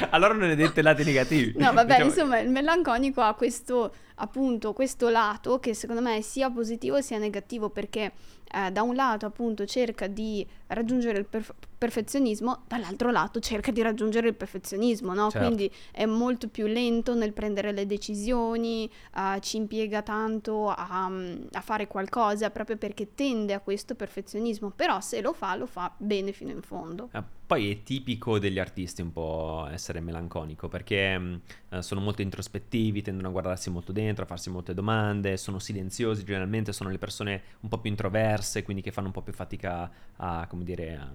Allora 0.10 0.34
non 0.34 0.50
hai 0.50 0.56
detto 0.56 0.80
i 0.80 0.84
lati 0.84 1.04
negativi. 1.04 1.54
No, 1.58 1.72
vabbè, 1.72 1.86
Diciamo- 1.86 2.06
insomma, 2.06 2.40
il 2.40 2.50
melanconico 2.50 3.22
ha 3.22 3.34
questo, 3.34 3.94
appunto, 4.20 4.74
questo 4.74 5.10
lato 5.10 5.60
che 5.60 5.74
secondo 5.74 6.02
me 6.02 6.18
è 6.18 6.22
sia 6.22 6.50
positivo 6.50 7.02
sia 7.02 7.18
negativo 7.18 7.70
perché 7.70 8.12
eh, 8.52 8.72
da 8.72 8.82
un 8.82 8.96
lato, 8.96 9.26
appunto, 9.26 9.66
cerca 9.66 10.08
di 10.08 10.46
raggiungere 10.68 11.20
il 11.20 11.26
perf- 11.26 11.54
perfezionismo, 11.78 12.64
dall'altro 12.68 13.12
lato 13.12 13.40
cerca 13.40 13.72
di 13.72 13.82
raggiungere 13.82 14.28
il 14.28 14.34
perfezionismo, 14.36 15.14
no? 15.14 15.30
Certo. 15.30 15.46
Quindi 15.46 15.72
è 15.92 16.06
molto 16.06 16.48
più 16.48 16.66
lento 16.66 17.14
nel 17.14 17.32
prendere 17.32 17.72
le 17.72 17.86
decisioni, 17.86 18.90
eh, 19.16 19.40
ci 19.42 19.58
impiega 19.58 20.02
tanto 20.02 20.70
a, 20.70 21.06
a 21.52 21.62
fare 21.62 21.88
qualcosa 21.88 22.50
proprio 22.50 22.78
perché 22.78 23.14
tende 23.14 23.54
a 23.54 23.60
questo 23.60 23.94
perfezionismo, 23.94 24.72
però 24.72 25.00
se 25.00 25.22
lo 25.22 25.34
fa, 25.34 25.56
lo 25.56 25.68
fa 25.68 25.94
bene 25.96 26.32
fino 26.32 26.52
in 26.52 26.62
fondo. 26.62 27.10
Ah, 27.12 27.24
Poi 27.46 27.72
è 27.72 27.84
tipico 27.84 28.40
degli 28.40 28.60
artisti 28.60 29.02
un 29.02 29.12
po' 29.12 29.68
essere 29.72 30.00
melanconico 30.02 30.68
perché 30.68 31.18
mh, 31.18 31.42
eh, 31.70 31.82
sono 31.84 32.02
molto 32.02 32.24
introspettivi, 32.24 33.04
tendono 33.04 33.28
a 33.28 33.32
guardarsi 33.32 33.70
molto 33.70 33.92
dentro, 33.92 34.09
a 34.24 34.26
farsi 34.26 34.50
molte 34.50 34.74
domande, 34.74 35.38
sono 35.38 35.60
silenziosi, 35.60 36.24
generalmente 36.24 36.74
sono 36.74 36.90
le 36.90 36.98
persone 36.98 37.42
un 37.62 37.70
po' 37.70 37.80
più 37.80 37.90
introverse, 37.90 38.64
quindi 38.64 38.82
che 38.82 38.92
fanno 38.92 39.08
un 39.08 39.14
po' 39.14 39.22
più 39.22 39.34
fatica 39.34 39.92
a, 40.18 40.48
come 40.48 40.64
dire, 40.64 40.96
a, 40.96 41.12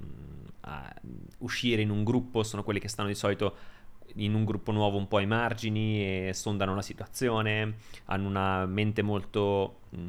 a 0.60 0.94
uscire 1.38 1.82
in 1.82 1.90
un 1.90 2.04
gruppo, 2.04 2.42
sono 2.42 2.62
quelli 2.62 2.80
che 2.80 2.88
stanno 2.88 3.08
di 3.08 3.14
solito 3.14 3.56
in 4.16 4.34
un 4.34 4.44
gruppo 4.44 4.70
nuovo 4.72 4.96
un 4.96 5.08
po' 5.08 5.16
ai 5.16 5.26
margini 5.26 6.28
e 6.28 6.34
sondano 6.34 6.74
la 6.74 6.82
situazione, 6.82 7.76
hanno 8.06 8.28
una 8.28 8.66
mente 8.66 9.02
molto, 9.02 9.80
mh, 9.90 10.06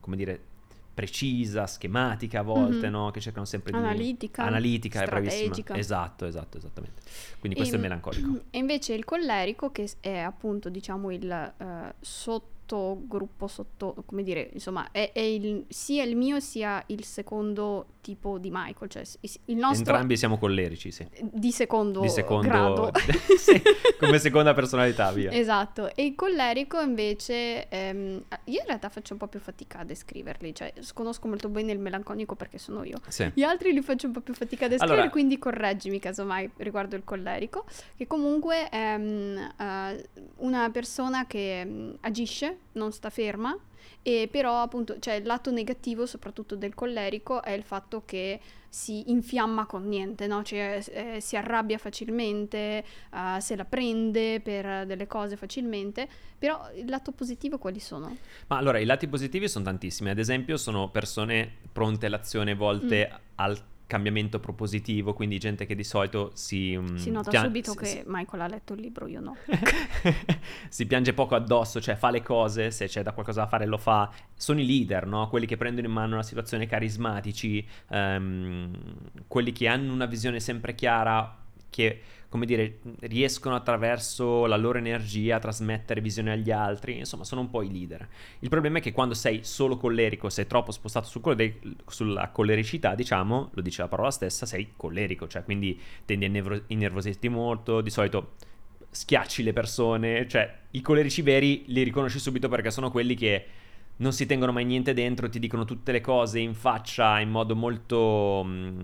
come 0.00 0.16
dire, 0.16 0.40
precisa, 0.92 1.66
schematica 1.66 2.40
a 2.40 2.42
volte, 2.42 2.86
Mhm. 2.86 2.92
no? 2.92 3.10
Che 3.10 3.20
cercano 3.20 3.44
sempre 3.46 3.72
di... 3.72 3.78
Analitica, 3.78 4.42
Analitica. 4.44 5.76
Esatto, 5.76 6.26
esatto, 6.26 6.58
esattamente. 6.58 7.02
Quindi 7.38 7.56
questo 7.56 7.76
E- 7.76 7.78
è 7.78 7.82
melancolico. 7.82 8.40
E 8.50 8.58
invece 8.58 8.94
il 8.94 9.04
collerico, 9.04 9.70
che 9.70 9.88
è 10.00 10.18
appunto, 10.18 10.68
diciamo, 10.68 11.10
il 11.10 11.30
eh, 11.30 11.94
sottogruppo, 12.70 13.48
sotto, 13.48 13.96
come 14.06 14.22
dire, 14.22 14.50
insomma, 14.52 14.90
è, 14.92 15.10
è 15.12 15.20
il, 15.20 15.64
sia 15.68 16.04
il 16.04 16.16
mio 16.16 16.38
sia 16.38 16.82
il 16.86 17.04
secondo 17.04 17.86
tipo 18.00 18.38
di 18.38 18.50
Michael, 18.50 18.88
cioè 18.88 19.02
il 19.46 19.56
nostro 19.56 19.80
Entrambi 19.80 20.16
siamo 20.16 20.38
collerici, 20.38 20.90
sì. 20.90 21.06
di 21.20 21.50
secondo, 21.50 22.00
Di 22.00 22.08
secondo... 22.08 22.46
grado. 22.46 22.90
sì, 23.36 23.60
come 23.98 24.18
seconda 24.20 24.54
personalità, 24.54 25.10
via. 25.10 25.32
Esatto, 25.32 25.94
e 25.94 26.04
il 26.04 26.14
collerico 26.14 26.80
invece, 26.80 27.68
ehm, 27.68 28.22
io 28.44 28.60
in 28.60 28.66
realtà 28.66 28.88
faccio 28.88 29.14
un 29.14 29.18
po' 29.18 29.26
più 29.26 29.40
fatica 29.40 29.80
a 29.80 29.84
descriverli, 29.84 30.54
cioè 30.54 30.72
conosco 30.94 31.26
molto 31.26 31.48
bene 31.48 31.72
il 31.72 31.78
melanconico 31.78 32.36
perché 32.36 32.58
sono 32.58 32.84
io. 32.84 33.00
Sì. 33.08 33.30
Gli 33.34 33.42
altri 33.42 33.72
li 33.72 33.82
faccio 33.82 34.06
un 34.06 34.12
po' 34.12 34.20
più 34.20 34.34
fatica 34.34 34.66
a 34.66 34.68
descrivere, 34.68 35.00
Allora- 35.00 35.12
quindi 35.12 35.38
correggimi 35.38 35.98
casomai 35.98 36.50
riguardo 36.58 36.94
il 36.96 37.02
collerico, 37.04 37.64
che 37.96 38.06
comunque 38.06 38.68
è 38.68 38.96
mm, 38.96 39.36
eh, 39.58 40.08
una 40.36 40.70
persona 40.70 41.26
che 41.26 41.64
mm, 41.64 41.90
agisce, 42.00 42.58
non 42.72 42.92
sta 42.92 43.10
ferma, 43.10 43.56
e 44.02 44.28
però 44.30 44.62
appunto, 44.62 44.98
cioè 44.98 45.14
il 45.14 45.26
lato 45.26 45.50
negativo 45.50 46.06
soprattutto 46.06 46.56
del 46.56 46.74
collerico 46.74 47.42
è 47.42 47.50
il 47.52 47.62
fatto 47.62 48.02
che 48.04 48.40
si 48.68 49.10
infiamma 49.10 49.66
con 49.66 49.88
niente, 49.88 50.26
no? 50.28 50.42
Cioè 50.44 50.80
eh, 50.92 51.20
si 51.20 51.36
arrabbia 51.36 51.76
facilmente, 51.76 52.84
eh, 53.12 53.40
se 53.40 53.56
la 53.56 53.64
prende 53.64 54.40
per 54.40 54.86
delle 54.86 55.06
cose 55.08 55.36
facilmente, 55.36 56.08
però 56.38 56.70
il 56.74 56.88
lato 56.88 57.10
positivo 57.12 57.58
quali 57.58 57.80
sono? 57.80 58.16
Ma 58.46 58.56
allora, 58.56 58.78
i 58.78 58.84
lati 58.84 59.08
positivi 59.08 59.48
sono 59.48 59.64
tantissimi. 59.64 60.10
Ad 60.10 60.18
esempio, 60.18 60.56
sono 60.56 60.88
persone 60.88 61.50
pronte 61.72 62.06
all'azione, 62.06 62.54
volte 62.54 63.08
Mm. 63.10 63.16
al 63.36 63.58
cambiamento 63.90 64.38
propositivo, 64.38 65.12
quindi 65.12 65.38
gente 65.38 65.66
che 65.66 65.74
di 65.74 65.82
solito 65.84 66.30
si... 66.34 66.78
mm, 66.78 66.94
Si 66.94 67.10
nota 67.10 67.30
pia- 67.30 67.42
subito 67.42 67.72
si- 67.72 67.76
che 67.76 67.84
si- 67.86 68.02
Michael 68.06 68.42
ha 68.42 68.46
letto 68.46 68.72
il 68.74 68.80
libro, 68.80 69.06
io 69.08 69.20
no. 69.20 69.36
si 70.70 70.86
piange 70.86 71.12
poco 71.12 71.34
addosso, 71.34 71.80
cioè 71.80 71.96
fa 71.96 72.10
le 72.10 72.22
cose, 72.22 72.70
se 72.70 72.86
c'è 72.86 73.02
da 73.02 73.12
qualcosa 73.12 73.42
da 73.42 73.46
fare 73.48 73.66
lo 73.66 73.76
fa. 73.78 74.10
Sono 74.34 74.60
i 74.60 74.66
leader, 74.66 75.06
no? 75.06 75.28
Quelli 75.28 75.46
che 75.46 75.56
prendono 75.56 75.86
in 75.88 75.92
mano 75.92 76.16
la 76.16 76.22
situazione, 76.22 76.66
carismatici, 76.66 77.66
ehm, 77.90 78.70
quelli 79.26 79.52
che 79.52 79.66
hanno 79.68 79.92
una 79.92 80.06
visione 80.06 80.40
sempre 80.40 80.74
chiara, 80.74 81.36
che, 81.70 82.00
come 82.28 82.44
dire, 82.44 82.78
riescono 83.00 83.54
attraverso 83.54 84.46
la 84.46 84.56
loro 84.56 84.78
energia 84.78 85.36
a 85.36 85.38
trasmettere 85.38 86.00
visione 86.00 86.32
agli 86.32 86.50
altri, 86.50 86.98
insomma, 86.98 87.24
sono 87.24 87.40
un 87.40 87.50
po' 87.50 87.62
i 87.62 87.70
leader. 87.70 88.06
Il 88.40 88.48
problema 88.48 88.78
è 88.78 88.80
che 88.80 88.92
quando 88.92 89.14
sei 89.14 89.44
solo 89.44 89.76
collerico, 89.76 90.28
sei 90.28 90.46
troppo 90.46 90.72
spostato 90.72 91.06
sul 91.06 91.20
colle- 91.20 91.58
sulla 91.86 92.28
collericità, 92.28 92.94
diciamo, 92.94 93.50
lo 93.52 93.62
dice 93.62 93.82
la 93.82 93.88
parola 93.88 94.10
stessa, 94.10 94.44
sei 94.44 94.72
collerico, 94.76 95.26
cioè 95.28 95.44
quindi 95.44 95.80
tendi 96.04 96.24
a 96.26 96.28
innervo- 96.28 96.62
innervosirti 96.66 97.28
molto, 97.28 97.80
di 97.80 97.90
solito 97.90 98.32
schiacci 98.90 99.42
le 99.42 99.52
persone, 99.52 100.26
cioè 100.26 100.52
i 100.72 100.80
collerici 100.80 101.22
veri 101.22 101.64
li 101.68 101.82
riconosci 101.82 102.18
subito 102.18 102.48
perché 102.48 102.70
sono 102.70 102.90
quelli 102.90 103.14
che 103.14 103.46
non 104.00 104.12
si 104.12 104.26
tengono 104.26 104.52
mai 104.52 104.64
niente 104.64 104.92
dentro, 104.94 105.28
ti 105.28 105.38
dicono 105.38 105.64
tutte 105.64 105.92
le 105.92 106.00
cose 106.00 106.38
in 106.38 106.54
faccia 106.54 107.20
in 107.20 107.30
modo 107.30 107.54
molto, 107.56 108.42
mm, 108.44 108.80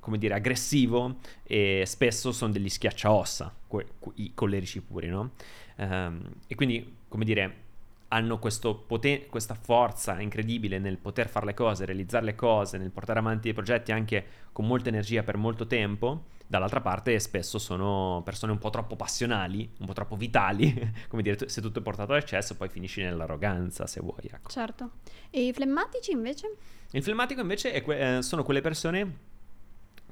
come 0.00 0.18
dire, 0.18 0.34
aggressivo 0.34 1.16
e 1.42 1.82
spesso 1.86 2.32
sono 2.32 2.52
degli 2.52 2.68
schiacciaossa, 2.68 3.54
que- 3.66 3.86
i 4.16 4.32
collerici 4.34 4.80
puri, 4.82 5.08
no? 5.08 5.32
Ehm, 5.76 6.22
e 6.46 6.54
quindi, 6.54 6.96
come 7.08 7.24
dire, 7.24 7.66
hanno 8.08 8.38
questo 8.38 8.74
poten- 8.74 9.26
questa 9.28 9.54
forza 9.54 10.18
incredibile 10.20 10.78
nel 10.78 10.96
poter 10.96 11.28
fare 11.28 11.46
le 11.46 11.54
cose, 11.54 11.84
realizzare 11.84 12.24
le 12.24 12.34
cose, 12.34 12.78
nel 12.78 12.90
portare 12.90 13.18
avanti 13.18 13.48
i 13.48 13.52
progetti 13.52 13.92
anche 13.92 14.24
con 14.52 14.66
molta 14.66 14.88
energia 14.88 15.22
per 15.22 15.36
molto 15.36 15.66
tempo. 15.66 16.24
Dall'altra 16.46 16.80
parte 16.80 17.18
spesso 17.18 17.58
sono 17.58 18.22
persone 18.24 18.52
un 18.52 18.58
po' 18.58 18.70
troppo 18.70 18.96
passionali, 18.96 19.70
un 19.80 19.86
po' 19.86 19.92
troppo 19.92 20.16
vitali, 20.16 20.92
come 21.08 21.22
dire, 21.22 21.48
se 21.48 21.60
tutto 21.60 21.80
è 21.80 21.82
portato 21.82 22.12
all'eccesso 22.12 22.56
poi 22.56 22.70
finisci 22.70 23.02
nell'arroganza, 23.02 23.86
se 23.86 24.00
vuoi, 24.00 24.22
ecco. 24.22 24.48
Certo. 24.48 24.90
E 25.28 25.46
i 25.46 25.52
flemmatici 25.52 26.10
invece? 26.12 26.56
Il 26.92 27.02
flematico 27.02 27.42
invece 27.42 27.82
que- 27.82 28.16
eh, 28.16 28.22
sono 28.22 28.42
quelle 28.42 28.62
persone 28.62 29.26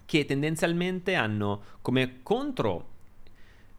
che 0.04 0.26
tendenzialmente 0.26 1.14
hanno 1.14 1.62
come 1.80 2.20
contro 2.22 2.88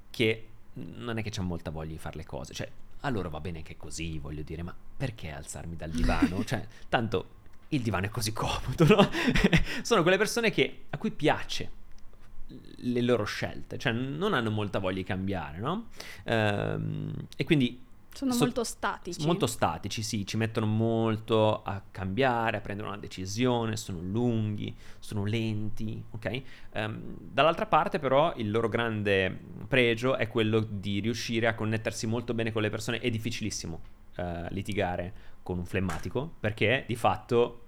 che 0.09 0.47
non 0.74 1.17
è 1.19 1.24
che 1.24 1.29
c'è 1.29 1.41
molta 1.41 1.69
voglia 1.69 1.91
di 1.91 2.00
fare 2.00 2.17
le 2.17 2.25
cose, 2.25 2.53
cioè 2.53 2.67
a 3.07 3.09
loro 3.09 3.29
va 3.29 3.39
bene 3.39 3.61
che 3.61 3.73
è 3.73 3.77
così, 3.77 4.19
voglio 4.19 4.43
dire, 4.43 4.63
ma 4.63 4.75
perché 4.97 5.31
alzarmi 5.31 5.75
dal 5.75 5.89
divano? 5.89 6.43
cioè, 6.45 6.65
tanto 6.89 7.35
il 7.69 7.81
divano 7.81 8.05
è 8.05 8.09
così 8.09 8.31
comodo, 8.31 8.85
no? 8.85 9.09
sono 9.81 10.01
quelle 10.01 10.17
persone 10.17 10.51
che, 10.51 10.85
a 10.89 10.97
cui 10.97 11.11
piace 11.11 11.71
le 12.49 13.01
loro 13.01 13.25
scelte, 13.25 13.77
cioè 13.77 13.91
non 13.91 14.33
hanno 14.33 14.51
molta 14.51 14.79
voglia 14.79 14.97
di 14.97 15.03
cambiare, 15.03 15.57
no? 15.59 15.87
Ehm, 16.23 17.13
e 17.35 17.43
quindi 17.43 17.83
Sono 18.13 18.31
So- 18.31 18.45
molto 18.45 18.63
statici. 18.63 19.25
Molto 19.25 19.45
statici, 19.45 20.01
sì, 20.01 20.25
ci 20.25 20.37
mettono 20.37 20.65
molto 20.65 21.61
a 21.61 21.79
cambiare, 21.91 22.57
a 22.57 22.61
prendere 22.61 22.87
una 22.87 22.97
decisione, 22.97 23.77
sono 23.77 23.99
lunghi, 24.01 24.75
sono 24.97 25.23
lenti, 25.23 26.01
ok? 26.11 26.41
Ehm, 26.71 27.15
dall'altra 27.19 27.67
parte 27.67 27.99
però 27.99 28.33
il 28.37 28.49
loro 28.49 28.69
grande 28.69 29.39
pregio 29.67 30.15
è 30.15 30.27
quello 30.27 30.59
di 30.59 31.00
riuscire 31.00 31.47
a 31.47 31.55
connettersi 31.55 32.07
molto 32.07 32.33
bene 32.33 32.51
con 32.51 32.62
le 32.62 32.69
persone, 32.69 33.00
è 33.00 33.09
difficilissimo 33.09 33.81
eh, 34.15 34.47
litigare 34.50 35.13
con 35.43 35.57
un 35.57 35.65
flemmatico 35.65 36.36
perché 36.39 36.83
di 36.88 36.95
fatto 36.95 37.62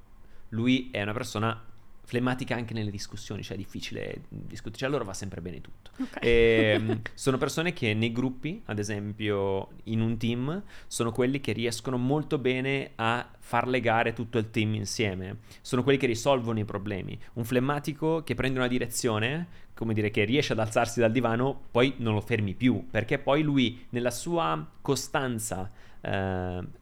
lui 0.50 0.90
è 0.92 1.02
una 1.02 1.14
persona 1.14 1.69
flemmatica 2.10 2.56
anche 2.56 2.74
nelle 2.74 2.90
discussioni, 2.90 3.44
cioè 3.44 3.54
è 3.54 3.60
difficile 3.60 4.24
discutere, 4.30 4.80
cioè 4.80 4.90
a 4.90 4.92
loro 4.92 5.06
va 5.06 5.14
sempre 5.14 5.42
bene 5.42 5.62
tutto. 5.62 5.92
Ok. 6.00 6.18
Ehm, 6.22 7.02
sono 7.14 7.38
persone 7.38 7.72
che 7.72 7.94
nei 7.94 8.12
gruppi, 8.12 8.64
ad 8.66 8.80
esempio 8.80 9.70
in 9.84 10.02
un 10.02 10.18
team, 10.18 10.64
sono 10.88 11.12
quelli 11.12 11.40
che 11.40 11.52
riescono 11.52 11.98
molto 11.98 12.40
bene 12.40 12.94
a 12.96 13.30
far 13.38 13.68
legare 13.68 14.14
tutto 14.14 14.40
il 14.40 14.50
team 14.50 14.74
insieme. 14.74 15.38
Sono 15.62 15.84
quelli 15.84 16.00
che 16.00 16.08
risolvono 16.08 16.58
i 16.58 16.66
problemi. 16.66 17.16
Un 17.34 17.44
flemmatico 17.44 18.24
che 18.24 18.34
prende 18.34 18.58
una 18.58 18.68
direzione, 18.68 19.48
come 19.76 19.94
dire, 19.94 20.10
che 20.10 20.24
riesce 20.24 20.54
ad 20.54 20.60
alzarsi 20.60 21.00
dal 21.00 21.12
divano, 21.12 21.66
poi 21.70 21.94
non 21.98 22.16
lo 22.16 22.22
fermi 22.22 22.56
più, 22.56 22.88
perché 22.90 23.20
poi 23.20 23.44
lui 23.44 23.86
nella 23.90 24.10
sua 24.10 24.68
costanza 24.82 25.70
eh, 26.02 26.10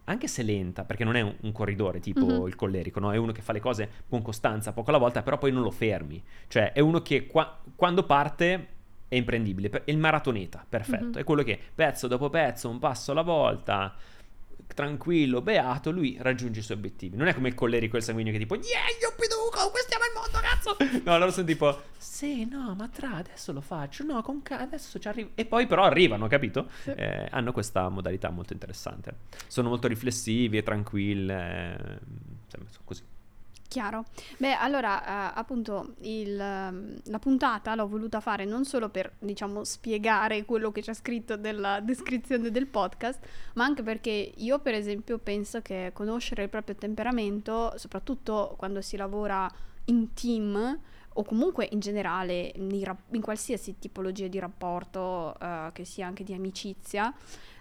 anche 0.05 0.27
se 0.27 0.43
lenta, 0.43 0.83
perché 0.83 1.03
non 1.03 1.15
è 1.15 1.21
un, 1.21 1.35
un 1.41 1.51
corridore 1.51 1.99
tipo 1.99 2.25
Mhm. 2.25 2.47
il 2.47 2.55
collerico, 2.55 2.99
no? 2.99 3.11
È 3.11 3.17
uno 3.17 3.31
che 3.31 3.41
fa 3.41 3.53
le 3.53 3.59
cose 3.59 3.89
con 4.09 4.21
costanza, 4.21 4.73
poco 4.73 4.89
alla 4.89 4.99
volta, 4.99 5.21
però 5.23 5.37
poi 5.37 5.51
non 5.51 5.63
lo 5.63 5.71
fermi. 5.71 6.21
Cioè, 6.47 6.71
è 6.73 6.79
uno 6.79 7.01
che 7.01 7.25
qua- 7.27 7.59
quando 7.75 8.03
parte 8.03 8.67
è 9.07 9.15
imprendibile, 9.15 9.69
è 9.69 9.91
il 9.91 9.97
maratoneta, 9.97 10.65
perfetto. 10.67 11.05
Mhm. 11.05 11.13
È 11.17 11.23
quello 11.23 11.43
che 11.43 11.57
pezzo 11.73 12.07
dopo 12.07 12.29
pezzo, 12.29 12.69
un 12.69 12.79
passo 12.79 13.11
alla 13.11 13.21
volta, 13.21 13.95
tranquillo, 14.73 15.41
beato, 15.41 15.91
lui 15.91 16.17
raggiunge 16.19 16.59
i 16.59 16.63
suoi 16.63 16.77
obiettivi. 16.77 17.15
Non 17.15 17.27
è 17.27 17.33
come 17.33 17.47
il 17.47 17.55
collerico 17.55 17.95
e 17.95 17.99
il 17.99 18.05
sanguigno 18.05 18.31
che 18.31 18.37
tipo, 18.37 18.55
yeah, 18.55 18.63
io 19.01 19.13
piduco, 19.17 19.57
conquistiamo 19.63 20.03
il 20.03 20.11
mondo, 20.13 20.39
cazzo! 20.41 20.77
No, 21.09 21.17
loro 21.17 21.31
sono 21.31 21.45
tipo, 21.45 21.81
sì, 22.17 22.45
no, 22.45 22.73
ma 22.75 22.87
tra, 22.87 23.13
adesso 23.17 23.53
lo 23.53 23.61
faccio, 23.61 24.03
no, 24.03 24.23
con 24.23 24.41
calma, 24.41 24.63
adesso 24.63 24.97
ci 24.97 25.07
arrivo. 25.07 25.29
E 25.35 25.45
poi 25.45 25.67
però 25.67 25.83
arrivano, 25.83 26.25
capito? 26.25 26.67
Sì. 26.81 26.89
Eh, 26.89 27.27
hanno 27.29 27.51
questa 27.51 27.89
modalità 27.89 28.31
molto 28.31 28.53
interessante. 28.53 29.17
Sono 29.45 29.69
molto 29.69 29.87
riflessivi 29.87 30.57
e 30.57 30.63
tranquille, 30.63 31.99
eh, 32.49 32.59
così. 32.83 33.03
Chiaro. 33.67 34.05
Beh, 34.37 34.53
allora, 34.53 35.29
eh, 35.29 35.31
appunto, 35.35 35.93
il, 35.99 36.39
ehm, 36.39 36.95
la 37.03 37.19
puntata 37.19 37.75
l'ho 37.75 37.87
voluta 37.87 38.19
fare 38.19 38.45
non 38.45 38.65
solo 38.65 38.89
per, 38.89 39.13
diciamo, 39.19 39.63
spiegare 39.63 40.43
quello 40.43 40.71
che 40.71 40.81
c'è 40.81 40.95
scritto 40.95 41.35
nella 41.37 41.81
descrizione 41.81 42.49
del 42.49 42.65
podcast, 42.65 43.19
ma 43.53 43.63
anche 43.63 43.83
perché 43.83 44.33
io, 44.37 44.57
per 44.57 44.73
esempio, 44.73 45.19
penso 45.19 45.61
che 45.61 45.91
conoscere 45.93 46.41
il 46.41 46.49
proprio 46.49 46.73
temperamento, 46.73 47.73
soprattutto 47.75 48.55
quando 48.57 48.81
si 48.81 48.97
lavora 48.97 49.47
in 49.85 50.13
team 50.15 50.79
o 51.17 51.23
comunque 51.23 51.67
in 51.71 51.79
generale 51.79 52.53
rap- 52.83 53.13
in 53.13 53.21
qualsiasi 53.21 53.77
tipologia 53.79 54.27
di 54.27 54.39
rapporto, 54.39 55.35
eh, 55.39 55.69
che 55.73 55.85
sia 55.85 56.07
anche 56.07 56.23
di 56.23 56.33
amicizia, 56.33 57.13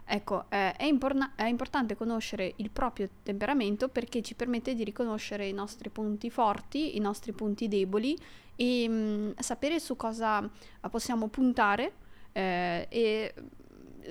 Ecco, 0.08 0.44
eh, 0.50 0.70
è, 0.76 0.84
imporna- 0.84 1.32
è 1.34 1.46
importante 1.46 1.96
conoscere 1.96 2.52
il 2.58 2.70
proprio 2.70 3.08
temperamento 3.24 3.88
perché 3.88 4.22
ci 4.22 4.36
permette 4.36 4.76
di 4.76 4.84
riconoscere 4.84 5.48
i 5.48 5.52
nostri 5.52 5.90
punti 5.90 6.30
forti, 6.30 6.96
i 6.96 7.00
nostri 7.00 7.32
punti 7.32 7.66
deboli 7.66 8.16
e 8.54 8.86
mm, 8.88 9.30
sapere 9.38 9.80
su 9.80 9.96
cosa 9.96 10.44
eh, 10.44 10.88
possiamo 10.88 11.26
puntare 11.26 11.92
eh, 12.30 12.86
e 12.88 13.34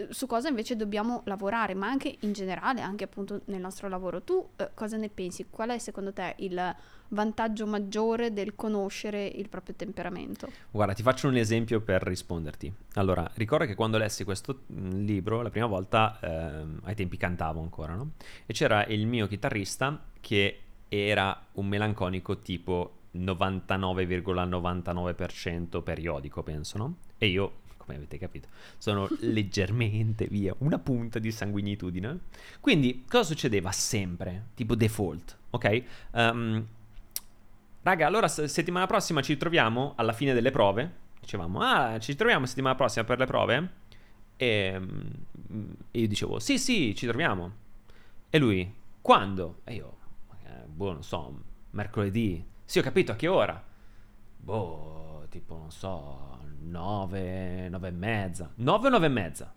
su 0.09 0.27
cosa 0.27 0.49
invece 0.49 0.75
dobbiamo 0.75 1.21
lavorare, 1.25 1.73
ma 1.73 1.87
anche 1.87 2.17
in 2.21 2.33
generale, 2.33 2.81
anche 2.81 3.03
appunto 3.03 3.41
nel 3.45 3.59
nostro 3.59 3.87
lavoro. 3.87 4.21
Tu 4.21 4.49
eh, 4.55 4.69
cosa 4.73 4.97
ne 4.97 5.09
pensi? 5.09 5.47
Qual 5.49 5.69
è 5.69 5.77
secondo 5.77 6.13
te 6.13 6.35
il 6.39 6.75
vantaggio 7.09 7.65
maggiore 7.65 8.33
del 8.33 8.55
conoscere 8.55 9.25
il 9.25 9.49
proprio 9.49 9.75
temperamento? 9.75 10.49
Guarda, 10.71 10.93
ti 10.93 11.03
faccio 11.03 11.27
un 11.27 11.37
esempio 11.37 11.81
per 11.81 12.03
risponderti. 12.03 12.71
Allora, 12.93 13.29
ricordo 13.35 13.65
che 13.65 13.75
quando 13.75 13.97
lessi 13.97 14.23
questo 14.23 14.61
mm, 14.71 15.05
libro, 15.05 15.41
la 15.41 15.49
prima 15.49 15.67
volta, 15.67 16.17
ehm, 16.21 16.81
ai 16.83 16.95
tempi 16.95 17.17
cantavo 17.17 17.61
ancora, 17.61 17.93
no? 17.93 18.11
E 18.45 18.53
c'era 18.53 18.85
il 18.85 19.07
mio 19.07 19.27
chitarrista 19.27 20.03
che 20.19 20.59
era 20.87 21.47
un 21.53 21.67
melanconico 21.67 22.39
tipo 22.39 22.97
99,99% 23.15 25.81
periodico, 25.81 26.43
penso, 26.43 26.77
no? 26.77 26.97
E 27.17 27.27
io, 27.27 27.63
come 27.85 27.97
avete 27.97 28.17
capito, 28.17 28.47
sono 28.77 29.07
leggermente 29.19 30.25
via 30.27 30.53
una 30.59 30.79
punta 30.79 31.19
di 31.19 31.31
sanguignitudine. 31.31 32.19
Quindi, 32.59 33.05
cosa 33.07 33.23
succedeva 33.23 33.71
sempre? 33.71 34.47
Tipo 34.55 34.75
default, 34.75 35.37
ok? 35.51 35.83
Ehm, 36.13 36.67
Raga, 37.83 38.07
allora 38.07 38.27
settimana 38.27 38.87
prossima 38.87 39.21
ci 39.21 39.33
ritroviamo 39.33 39.93
alla 39.95 40.11
fine 40.13 40.33
delle 40.33 40.49
prove. 40.49 41.03
Dicevamo, 41.19 41.59
ah, 41.61 41.99
ci 41.99 42.15
troviamo 42.15 42.47
settimana 42.47 42.73
prossima 42.75 43.05
per 43.05 43.19
le 43.19 43.25
prove? 43.25 43.69
E, 44.37 44.79
mm, 44.79 45.71
e 45.91 45.99
io 45.99 46.07
dicevo, 46.07 46.39
sì, 46.39 46.57
sì, 46.57 46.95
ci 46.95 47.05
troviamo. 47.05 47.51
E 48.31 48.39
lui, 48.39 48.73
quando? 49.01 49.59
E 49.65 49.75
io, 49.75 49.97
"Eh, 50.45 50.65
boh, 50.65 50.93
non 50.93 51.03
so, 51.03 51.39
mercoledì. 51.71 52.43
Sì, 52.65 52.79
ho 52.79 52.81
capito, 52.81 53.11
a 53.11 53.15
che 53.15 53.27
ora? 53.27 53.63
Boh, 54.37 55.25
tipo, 55.29 55.55
non 55.55 55.71
so, 55.71 56.39
nove, 56.69 57.69
nove 57.69 57.87
e 57.87 57.91
mezza. 57.91 58.49
Nove 58.55 58.87
o 58.87 58.89
nove 58.89 59.05
e 59.05 59.09
mezza? 59.09 59.53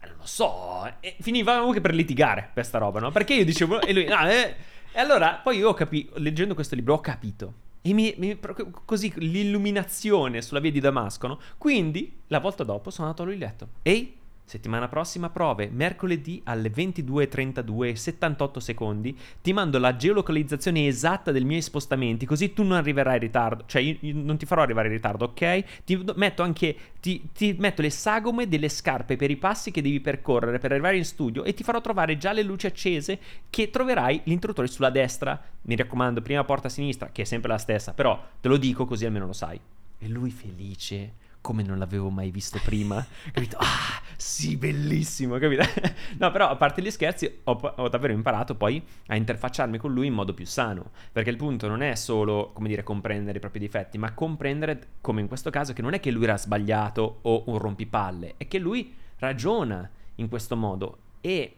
Eh, 0.00 0.06
non 0.06 0.16
lo 0.18 0.26
so. 0.26 0.90
E 1.00 1.16
finivamo 1.20 1.72
che 1.72 1.80
per 1.80 1.94
litigare 1.94 2.50
per 2.52 2.64
sta 2.64 2.78
roba, 2.78 3.00
no? 3.00 3.10
Perché 3.10 3.34
io 3.34 3.44
dicevo, 3.44 3.80
e 3.80 3.92
lui, 3.92 4.06
ah, 4.06 4.30
eh. 4.30 4.56
E 4.92 5.00
allora, 5.00 5.40
poi 5.42 5.58
io 5.58 5.68
ho 5.68 5.74
capito, 5.74 6.14
leggendo 6.18 6.54
questo 6.54 6.74
libro, 6.74 6.94
ho 6.94 7.00
capito. 7.00 7.64
E 7.82 7.92
mi, 7.92 8.14
mi- 8.16 8.38
così, 8.84 9.12
l'illuminazione 9.16 10.42
sulla 10.42 10.60
via 10.60 10.72
di 10.72 10.80
Damasco, 10.80 11.26
no? 11.26 11.40
Quindi, 11.58 12.20
la 12.28 12.40
volta 12.40 12.64
dopo, 12.64 12.90
sono 12.90 13.06
andato 13.06 13.22
a 13.22 13.26
lui 13.26 13.38
letto. 13.38 13.68
Ehi, 13.82 14.16
settimana 14.46 14.86
prossima 14.86 15.28
prove, 15.28 15.68
mercoledì 15.68 16.40
alle 16.44 16.70
22.32 16.70 17.88
e 17.88 17.96
78 17.96 18.60
secondi, 18.60 19.18
ti 19.42 19.52
mando 19.52 19.78
la 19.78 19.96
geolocalizzazione 19.96 20.86
esatta 20.86 21.32
dei 21.32 21.44
miei 21.44 21.62
spostamenti, 21.62 22.24
così 22.26 22.52
tu 22.52 22.62
non 22.62 22.72
arriverai 22.78 23.14
in 23.14 23.20
ritardo. 23.20 23.64
Cioè, 23.66 23.82
io, 23.82 23.96
io 24.00 24.14
non 24.14 24.36
ti 24.38 24.46
farò 24.46 24.62
arrivare 24.62 24.86
in 24.86 24.94
ritardo, 24.94 25.24
ok? 25.26 25.64
Ti 25.84 26.04
metto 26.14 26.42
anche, 26.42 26.76
ti, 27.00 27.28
ti 27.34 27.56
metto 27.58 27.82
le 27.82 27.90
sagome 27.90 28.48
delle 28.48 28.68
scarpe 28.68 29.16
per 29.16 29.30
i 29.30 29.36
passi 29.36 29.72
che 29.72 29.82
devi 29.82 30.00
percorrere 30.00 30.58
per 30.58 30.70
arrivare 30.70 30.96
in 30.96 31.04
studio 31.04 31.42
e 31.42 31.52
ti 31.52 31.64
farò 31.64 31.80
trovare 31.80 32.16
già 32.16 32.32
le 32.32 32.42
luci 32.42 32.66
accese 32.66 33.18
che 33.50 33.70
troverai 33.70 34.22
l'interruttore 34.24 34.68
sulla 34.68 34.90
destra. 34.90 35.40
Mi 35.62 35.74
raccomando, 35.74 36.22
prima 36.22 36.44
porta 36.44 36.68
a 36.68 36.70
sinistra, 36.70 37.10
che 37.10 37.22
è 37.22 37.24
sempre 37.24 37.50
la 37.50 37.58
stessa, 37.58 37.92
però 37.92 38.24
te 38.40 38.46
lo 38.46 38.56
dico 38.56 38.84
così 38.84 39.04
almeno 39.04 39.26
lo 39.26 39.32
sai. 39.32 39.58
E 39.98 40.08
lui 40.08 40.30
felice 40.30 41.24
come 41.46 41.62
non 41.62 41.78
l'avevo 41.78 42.10
mai 42.10 42.32
visto 42.32 42.58
prima. 42.64 43.06
Capito? 43.30 43.56
Ah, 43.60 44.02
sì, 44.16 44.56
bellissimo, 44.56 45.38
capito? 45.38 45.62
no, 46.18 46.32
però 46.32 46.48
a 46.48 46.56
parte 46.56 46.82
gli 46.82 46.90
scherzi, 46.90 47.42
ho, 47.44 47.52
ho 47.52 47.88
davvero 47.88 48.12
imparato 48.12 48.56
poi 48.56 48.82
a 49.06 49.14
interfacciarmi 49.14 49.78
con 49.78 49.92
lui 49.92 50.08
in 50.08 50.12
modo 50.12 50.34
più 50.34 50.44
sano. 50.44 50.90
Perché 51.12 51.30
il 51.30 51.36
punto 51.36 51.68
non 51.68 51.82
è 51.82 51.94
solo, 51.94 52.50
come 52.52 52.66
dire, 52.66 52.82
comprendere 52.82 53.36
i 53.36 53.40
propri 53.40 53.60
difetti, 53.60 53.96
ma 53.96 54.12
comprendere, 54.12 54.88
come 55.00 55.20
in 55.20 55.28
questo 55.28 55.50
caso, 55.50 55.72
che 55.72 55.82
non 55.82 55.94
è 55.94 56.00
che 56.00 56.10
lui 56.10 56.24
era 56.24 56.36
sbagliato 56.36 57.20
o 57.22 57.44
un 57.46 57.58
rompipalle, 57.58 58.34
è 58.38 58.48
che 58.48 58.58
lui 58.58 58.92
ragiona 59.18 59.88
in 60.16 60.28
questo 60.28 60.56
modo. 60.56 60.98
E 61.20 61.54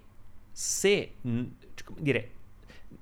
se, 0.52 1.14
cioè, 1.22 1.86
come 1.86 2.00
dire, 2.02 2.30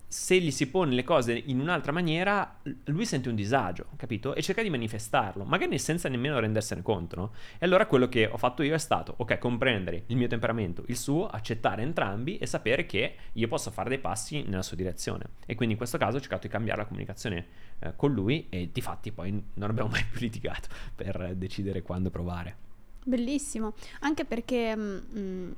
se 0.08 0.38
gli 0.40 0.50
si 0.50 0.68
pone 0.68 0.94
le 0.94 1.04
cose 1.04 1.34
in 1.46 1.60
un'altra 1.60 1.92
maniera, 1.92 2.60
lui 2.84 3.04
sente 3.04 3.28
un 3.28 3.34
disagio, 3.34 3.86
capito? 3.96 4.34
E 4.34 4.42
cerca 4.42 4.62
di 4.62 4.70
manifestarlo, 4.70 5.44
magari 5.44 5.78
senza 5.78 6.08
nemmeno 6.08 6.38
rendersene 6.38 6.82
conto, 6.82 7.16
no? 7.16 7.32
E 7.58 7.66
allora 7.66 7.86
quello 7.86 8.08
che 8.08 8.26
ho 8.26 8.36
fatto 8.36 8.62
io 8.62 8.74
è 8.74 8.78
stato, 8.78 9.14
ok, 9.18 9.38
comprendere 9.38 10.04
il 10.06 10.16
mio 10.16 10.28
temperamento, 10.28 10.84
il 10.86 10.96
suo, 10.96 11.26
accettare 11.26 11.82
entrambi 11.82 12.38
e 12.38 12.46
sapere 12.46 12.86
che 12.86 13.16
io 13.32 13.48
posso 13.48 13.70
fare 13.70 13.88
dei 13.88 13.98
passi 13.98 14.42
nella 14.42 14.62
sua 14.62 14.76
direzione. 14.76 15.24
E 15.44 15.54
quindi 15.54 15.74
in 15.74 15.78
questo 15.78 15.98
caso 15.98 16.16
ho 16.16 16.20
cercato 16.20 16.46
di 16.46 16.52
cambiare 16.52 16.80
la 16.80 16.86
comunicazione 16.86 17.46
eh, 17.80 17.92
con 17.96 18.12
lui 18.12 18.46
e 18.48 18.70
di 18.72 18.80
fatti 18.80 19.12
poi 19.12 19.30
non 19.54 19.70
abbiamo 19.70 19.90
mai 19.90 20.04
più 20.10 20.20
litigato 20.20 20.68
per 20.94 21.34
decidere 21.36 21.82
quando 21.82 22.10
provare. 22.10 22.64
Bellissimo, 23.04 23.74
anche 24.00 24.24
perché 24.24 24.74
mm, 24.76 24.98
mm, 25.16 25.52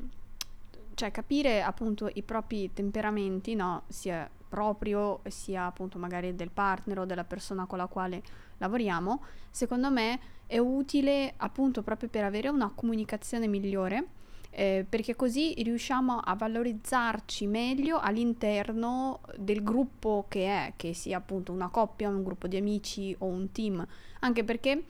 cioè 0.98 1.12
capire 1.12 1.62
appunto 1.62 2.11
i 2.12 2.24
propri 2.24 2.72
temperamenti, 2.72 3.54
no, 3.54 3.84
sia 3.87 4.28
proprio 4.48 5.20
sia 5.28 5.66
appunto 5.66 5.96
magari 5.96 6.34
del 6.34 6.50
partner 6.50 7.00
o 7.00 7.04
della 7.04 7.22
persona 7.22 7.66
con 7.66 7.78
la 7.78 7.87
quale 7.87 8.20
lavoriamo, 8.56 9.22
secondo 9.48 9.92
me 9.92 10.18
è 10.46 10.58
utile 10.58 11.34
appunto 11.37 11.82
proprio 11.84 12.08
per 12.08 12.24
avere 12.24 12.48
una 12.48 12.72
comunicazione 12.74 13.46
migliore, 13.46 14.06
eh, 14.50 14.84
perché 14.88 15.14
così 15.14 15.54
riusciamo 15.62 16.18
a 16.18 16.34
valorizzarci 16.34 17.46
meglio 17.46 18.00
all'interno 18.00 19.20
del 19.37 19.62
gruppo 19.62 20.24
che 20.26 20.46
è, 20.46 20.72
che 20.74 20.94
sia 20.94 21.18
appunto 21.18 21.52
una 21.52 21.68
coppia, 21.68 22.08
un 22.08 22.24
gruppo 22.24 22.48
di 22.48 22.56
amici 22.56 23.14
o 23.18 23.26
un 23.26 23.52
team, 23.52 23.87
anche 24.18 24.42
perché 24.42 24.82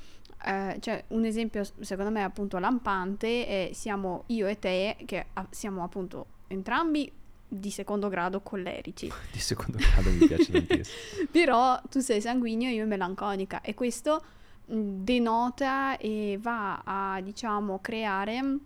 eh, 0.45 0.77
cioè, 0.81 1.05
un 1.09 1.25
esempio 1.25 1.65
secondo 1.81 2.11
me 2.11 2.23
appunto 2.23 2.59
lampante 2.59 3.47
è 3.47 3.71
siamo 3.73 4.25
io 4.27 4.47
e 4.47 4.59
te 4.59 4.97
che 5.05 5.27
ah, 5.33 5.47
siamo 5.51 5.83
appunto 5.83 6.27
entrambi 6.47 7.11
di 7.51 7.71
secondo 7.71 8.09
grado 8.09 8.41
collerici 8.41 9.11
Di 9.33 9.39
secondo 9.39 9.79
grado 9.79 10.11
mi 10.11 10.27
piace 10.27 10.53
tantissimo. 10.53 11.29
però 11.33 11.81
tu 11.91 12.01
sei 12.01 12.21
sanguigno 12.21 12.69
e 12.69 12.75
io 12.75 12.87
melanconica 12.87 13.61
e 13.63 13.75
questo 13.75 14.23
denota 14.65 15.97
e 15.97 16.39
va 16.41 16.83
a 16.85 17.21
diciamo 17.23 17.79
creare 17.81 18.59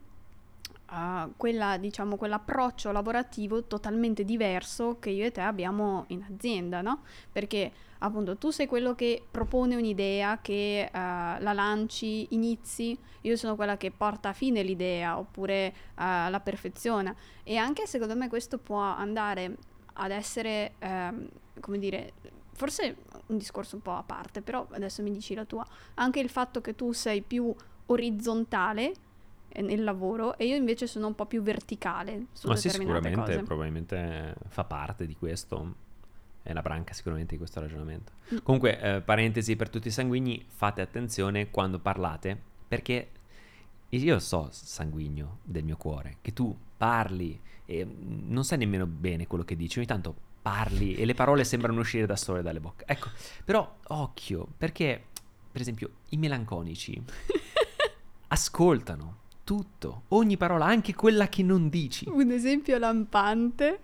uh, 0.92 1.32
quella, 1.37 1.76
diciamo, 1.78 2.16
quell'approccio 2.16 2.90
lavorativo 2.92 3.64
totalmente 3.64 4.24
diverso 4.24 4.98
che 4.98 5.11
io 5.11 5.24
e 5.24 5.30
te 5.30 5.40
abbiamo 5.40 6.04
in 6.08 6.24
azienda, 6.28 6.82
no? 6.82 7.02
Perché 7.30 7.72
appunto 8.02 8.36
tu 8.36 8.50
sei 8.50 8.66
quello 8.66 8.94
che 8.94 9.22
propone 9.30 9.76
un'idea, 9.76 10.40
che 10.40 10.88
uh, 10.92 10.96
la 10.96 11.52
lanci, 11.52 12.34
inizi, 12.34 12.96
io 13.22 13.36
sono 13.36 13.56
quella 13.56 13.76
che 13.76 13.90
porta 13.90 14.30
a 14.30 14.32
fine 14.32 14.62
l'idea 14.62 15.18
oppure 15.18 15.72
uh, 15.96 16.28
la 16.28 16.40
perfeziona 16.42 17.14
e 17.42 17.56
anche 17.56 17.86
secondo 17.86 18.14
me 18.16 18.28
questo 18.28 18.58
può 18.58 18.80
andare 18.80 19.56
ad 19.94 20.10
essere, 20.10 20.72
um, 20.80 21.28
come 21.60 21.78
dire, 21.78 22.12
forse 22.52 22.96
un 23.26 23.38
discorso 23.38 23.76
un 23.76 23.82
po' 23.82 23.92
a 23.92 24.02
parte, 24.02 24.42
però 24.42 24.66
adesso 24.70 25.02
mi 25.02 25.10
dici 25.10 25.34
la 25.34 25.44
tua, 25.44 25.66
anche 25.94 26.20
il 26.20 26.28
fatto 26.28 26.60
che 26.60 26.74
tu 26.74 26.92
sei 26.92 27.22
più 27.22 27.54
orizzontale 27.86 28.92
eh, 29.48 29.62
nel 29.62 29.84
lavoro 29.84 30.36
e 30.38 30.46
io 30.46 30.56
invece 30.56 30.86
sono 30.86 31.06
un 31.06 31.14
po' 31.14 31.26
più 31.26 31.42
verticale 31.42 32.26
su 32.32 32.48
Ma 32.48 32.56
sì, 32.56 32.68
sicuramente, 32.68 33.20
cose. 33.20 33.42
probabilmente 33.42 34.34
fa 34.48 34.64
parte 34.64 35.06
di 35.06 35.14
questo. 35.14 35.90
È 36.42 36.52
la 36.52 36.62
branca 36.62 36.92
sicuramente 36.92 37.33
di 37.33 37.38
questo 37.38 37.61
ragionamento. 37.61 38.12
Mm. 38.35 38.38
Comunque, 38.42 38.81
eh, 38.81 39.00
parentesi 39.00 39.57
per 39.57 39.68
tutti 39.70 39.88
i 39.88 39.92
sanguigni, 39.92 40.44
fate 40.48 40.81
attenzione 40.81 41.50
quando 41.50 41.78
parlate, 41.78 42.40
perché 42.66 43.11
io 43.88 44.18
so, 44.18 44.48
sanguigno 44.50 45.38
del 45.42 45.64
mio 45.64 45.76
cuore, 45.76 46.16
che 46.22 46.33
tu 46.33 46.57
parli 46.76 47.38
e 47.66 47.87
non 47.87 48.44
sai 48.44 48.59
nemmeno 48.59 48.87
bene 48.87 49.26
quello 49.26 49.44
che 49.44 49.55
dici, 49.55 49.78
ogni 49.78 49.87
tanto 49.87 50.14
parli 50.42 50.94
e 50.94 51.05
le 51.05 51.14
parole 51.14 51.44
sembrano 51.44 51.81
uscire 51.81 52.07
da 52.07 52.16
sole 52.16 52.42
dalle 52.42 52.61
bocche. 52.61 52.85
Ecco, 52.87 53.09
però 53.44 53.76
occhio, 53.88 54.48
perché, 54.57 55.05
per 55.50 55.61
esempio, 55.61 55.90
i 56.11 56.16
melanconici 56.16 57.00
ascoltano 58.28 59.20
tutto, 59.44 60.02
ogni 60.09 60.37
parola, 60.37 60.66
anche 60.66 60.94
quella 60.94 61.28
che 61.28 61.42
non 61.42 61.68
dici. 61.68 62.09
Un 62.09 62.31
esempio 62.31 62.78
lampante 62.78 63.78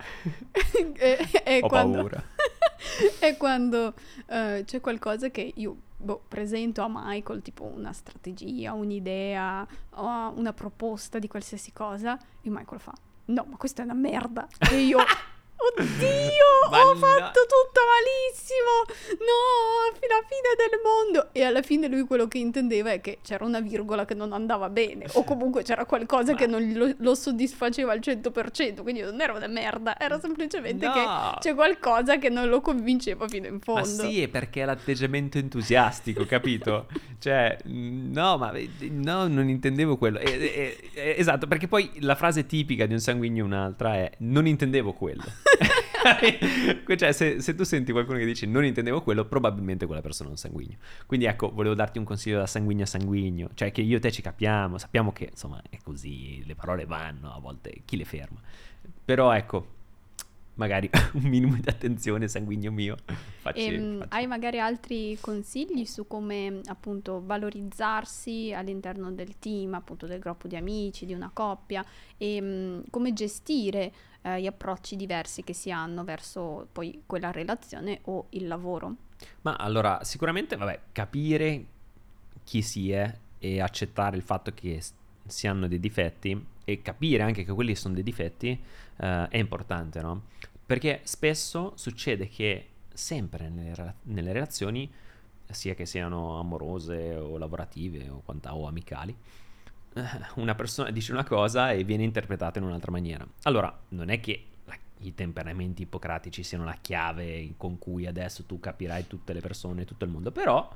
è, 0.92 1.28
è 1.44 1.60
Ho 1.62 1.68
quando, 1.68 1.96
paura. 1.98 2.24
È 3.18 3.36
quando 3.38 3.94
eh, 4.26 4.62
c'è 4.64 4.80
qualcosa 4.80 5.30
che 5.30 5.52
io 5.56 5.76
boh, 5.96 6.22
presento 6.26 6.82
a 6.82 6.88
Michael, 6.90 7.42
tipo 7.42 7.64
una 7.64 7.92
strategia, 7.92 8.72
un'idea, 8.72 9.66
o 9.90 10.32
una 10.36 10.52
proposta 10.52 11.18
di 11.18 11.28
qualsiasi 11.28 11.72
cosa, 11.72 12.18
e 12.42 12.48
Michael 12.50 12.80
fa: 12.80 12.94
No, 13.26 13.46
ma 13.48 13.56
questa 13.56 13.82
è 13.82 13.84
una 13.84 13.94
merda. 13.94 14.46
E 14.70 14.80
io. 14.80 14.98
Oddio, 15.58 16.70
Ma 16.70 16.86
ho 16.86 16.94
fatto 16.94 17.40
tutto 17.40 17.80
malissimo. 17.84 19.16
No, 19.18 19.98
fino 19.98 20.14
alla 20.14 20.26
fine 20.28 20.54
del 20.56 20.80
mondo. 20.82 21.28
E 21.32 21.42
alla 21.42 21.62
fine 21.62 21.88
lui 21.88 22.02
quello 22.02 22.28
che 22.28 22.38
intendeva 22.38 22.92
è 22.92 23.00
che 23.00 23.18
c'era 23.22 23.44
una 23.44 23.60
virgola 23.60 24.04
che 24.04 24.14
non 24.14 24.32
andava 24.32 24.68
bene. 24.68 25.06
O 25.14 25.24
comunque 25.24 25.62
c'era 25.62 25.84
qualcosa 25.84 26.34
che 26.34 26.46
non 26.46 26.72
lo, 26.72 26.94
lo 26.96 27.14
soddisfaceva 27.14 27.92
al 27.92 27.98
100%. 27.98 28.82
Quindi 28.82 29.00
non 29.00 29.20
era 29.20 29.32
una 29.32 29.46
merda, 29.48 29.98
era 29.98 30.18
semplicemente 30.20 30.86
No. 30.86 30.92
che 30.92 31.38
c'è 31.40 31.54
qualcosa 31.54 32.18
che 32.18 32.28
non 32.28 32.48
lo 32.48 32.60
convinceva 32.60 33.26
fino 33.28 33.46
in 33.46 33.60
fondo. 33.60 33.80
Ma 33.80 33.84
sì, 34.08 34.22
è 34.22 34.28
perché 34.28 34.62
è 34.62 34.64
l'atteggiamento 34.64 35.38
entusiastico, 35.38 36.24
capito? 36.24 36.86
cioè, 37.18 37.56
no, 37.64 38.36
ma 38.38 38.52
no, 38.90 39.26
non 39.26 39.48
intendevo 39.48 39.96
quello. 39.96 40.18
Eh, 40.18 40.30
eh, 40.30 40.90
eh, 40.94 41.14
esatto, 41.18 41.46
perché 41.46 41.66
poi 41.66 41.90
la 42.00 42.14
frase 42.14 42.46
tipica 42.46 42.86
di 42.86 42.92
un 42.92 43.00
sanguigno 43.00 43.44
un'altra 43.44 43.94
è 43.94 44.10
non 44.18 44.46
intendevo 44.46 44.92
quello. 44.92 45.24
Cioè, 46.96 47.12
se, 47.12 47.40
se 47.40 47.54
tu 47.54 47.64
senti 47.64 47.92
qualcuno 47.92 48.18
che 48.18 48.24
dice 48.24 48.46
non 48.46 48.64
intendevo 48.64 49.02
quello, 49.02 49.24
probabilmente 49.24 49.86
quella 49.86 50.00
persona 50.00 50.28
è 50.28 50.32
un 50.32 50.38
sanguigno. 50.38 50.76
Quindi 51.06 51.26
ecco, 51.26 51.50
volevo 51.50 51.74
darti 51.74 51.98
un 51.98 52.04
consiglio 52.04 52.38
da 52.38 52.46
sanguigno 52.46 52.84
a 52.84 52.86
sanguigno, 52.86 53.50
cioè 53.54 53.72
che 53.72 53.80
io 53.80 53.96
e 53.96 54.00
te 54.00 54.10
ci 54.10 54.22
capiamo, 54.22 54.78
sappiamo 54.78 55.12
che 55.12 55.28
insomma 55.30 55.62
è 55.68 55.78
così, 55.82 56.42
le 56.44 56.54
parole 56.54 56.84
vanno, 56.84 57.32
a 57.34 57.38
volte 57.38 57.82
chi 57.84 57.96
le 57.96 58.04
ferma. 58.04 58.40
Però 59.04 59.32
ecco, 59.32 59.76
magari 60.58 60.90
un 61.14 61.22
minimo 61.22 61.56
di 61.58 61.68
attenzione, 61.68 62.28
sanguigno 62.28 62.70
mio. 62.70 62.96
Facci, 63.40 63.64
Ehm, 63.64 63.98
facci- 63.98 64.14
hai 64.14 64.26
magari 64.26 64.60
altri 64.60 65.16
consigli 65.20 65.84
su 65.84 66.06
come 66.06 66.60
appunto 66.66 67.22
valorizzarsi 67.24 68.52
all'interno 68.52 69.10
del 69.10 69.38
team, 69.38 69.74
appunto 69.74 70.06
del 70.06 70.18
gruppo 70.18 70.46
di 70.46 70.56
amici, 70.56 71.06
di 71.06 71.14
una 71.14 71.30
coppia 71.32 71.84
e 72.16 72.40
mm, 72.40 72.80
come 72.90 73.12
gestire 73.12 73.92
eh, 74.22 74.40
gli 74.40 74.46
approcci 74.46 74.96
diversi 74.96 75.42
che 75.42 75.52
si 75.54 75.70
hanno 75.70 76.04
verso 76.04 76.68
poi 76.72 77.02
quella 77.06 77.30
relazione 77.30 78.00
o 78.04 78.26
il 78.30 78.46
lavoro? 78.46 78.94
Ma 79.42 79.56
allora, 79.56 80.04
sicuramente, 80.04 80.56
vabbè, 80.56 80.80
capire 80.92 81.64
chi 82.44 82.62
si 82.62 82.90
è 82.90 83.12
e 83.38 83.60
accettare 83.60 84.16
il 84.16 84.22
fatto 84.22 84.52
che 84.52 84.80
si 85.26 85.46
hanno 85.46 85.68
dei 85.68 85.78
difetti 85.78 86.44
e 86.64 86.82
capire 86.82 87.22
anche 87.22 87.44
che 87.44 87.52
quelli 87.52 87.74
sono 87.74 87.94
dei 87.94 88.02
difetti 88.02 88.58
eh, 88.96 89.28
è 89.28 89.36
importante, 89.38 90.00
no? 90.00 90.22
Perché 90.68 91.00
spesso 91.04 91.72
succede 91.76 92.28
che 92.28 92.68
sempre 92.92 93.48
nelle, 93.48 93.94
nelle 94.02 94.32
relazioni, 94.34 94.92
sia 95.48 95.72
che 95.72 95.86
siano 95.86 96.38
amorose 96.38 97.14
o 97.14 97.38
lavorative 97.38 98.06
o, 98.10 98.20
quanta- 98.22 98.54
o 98.54 98.66
amicali, 98.66 99.16
eh, 99.94 100.02
una 100.34 100.54
persona 100.54 100.90
dice 100.90 101.12
una 101.12 101.24
cosa 101.24 101.72
e 101.72 101.84
viene 101.84 102.02
interpretata 102.02 102.58
in 102.58 102.66
un'altra 102.66 102.90
maniera. 102.90 103.26
Allora, 103.44 103.74
non 103.88 104.10
è 104.10 104.20
che 104.20 104.44
i 104.98 105.14
temperamenti 105.14 105.84
ipocratici 105.84 106.42
siano 106.42 106.64
la 106.64 106.76
chiave 106.78 107.54
con 107.56 107.78
cui 107.78 108.06
adesso 108.06 108.44
tu 108.44 108.60
capirai 108.60 109.06
tutte 109.06 109.32
le 109.32 109.40
persone, 109.40 109.86
tutto 109.86 110.04
il 110.04 110.10
mondo, 110.10 110.30
però 110.32 110.70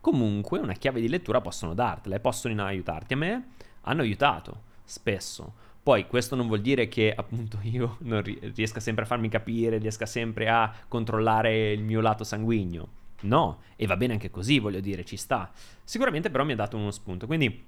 comunque 0.00 0.58
una 0.58 0.72
chiave 0.72 1.00
di 1.00 1.08
lettura 1.08 1.40
possono 1.40 1.74
dartela 1.74 2.16
e 2.16 2.20
possono 2.20 2.64
aiutarti. 2.64 3.12
A 3.12 3.16
me 3.16 3.50
hanno 3.82 4.02
aiutato 4.02 4.62
spesso. 4.82 5.66
Poi 5.82 6.06
questo 6.06 6.36
non 6.36 6.46
vuol 6.46 6.60
dire 6.60 6.88
che 6.88 7.12
appunto 7.14 7.58
io 7.64 7.96
non 8.00 8.22
ri- 8.22 8.38
riesca 8.54 8.80
sempre 8.80 9.04
a 9.04 9.06
farmi 9.06 9.28
capire, 9.28 9.78
riesca 9.78 10.06
sempre 10.06 10.48
a 10.48 10.72
controllare 10.88 11.72
il 11.72 11.82
mio 11.82 12.00
lato 12.00 12.24
sanguigno. 12.24 12.96
No, 13.20 13.62
e 13.74 13.86
va 13.86 13.96
bene 13.96 14.12
anche 14.12 14.30
così, 14.30 14.58
voglio 14.58 14.80
dire, 14.80 15.04
ci 15.04 15.16
sta. 15.16 15.50
Sicuramente 15.82 16.30
però 16.30 16.44
mi 16.44 16.52
ha 16.52 16.56
dato 16.56 16.76
uno 16.76 16.90
spunto. 16.90 17.26
Quindi, 17.26 17.64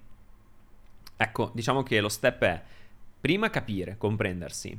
ecco, 1.17 1.51
diciamo 1.55 1.83
che 1.83 2.01
lo 2.01 2.09
step 2.09 2.43
è 2.43 2.63
prima 3.21 3.51
capire, 3.51 3.97
comprendersi, 3.99 4.79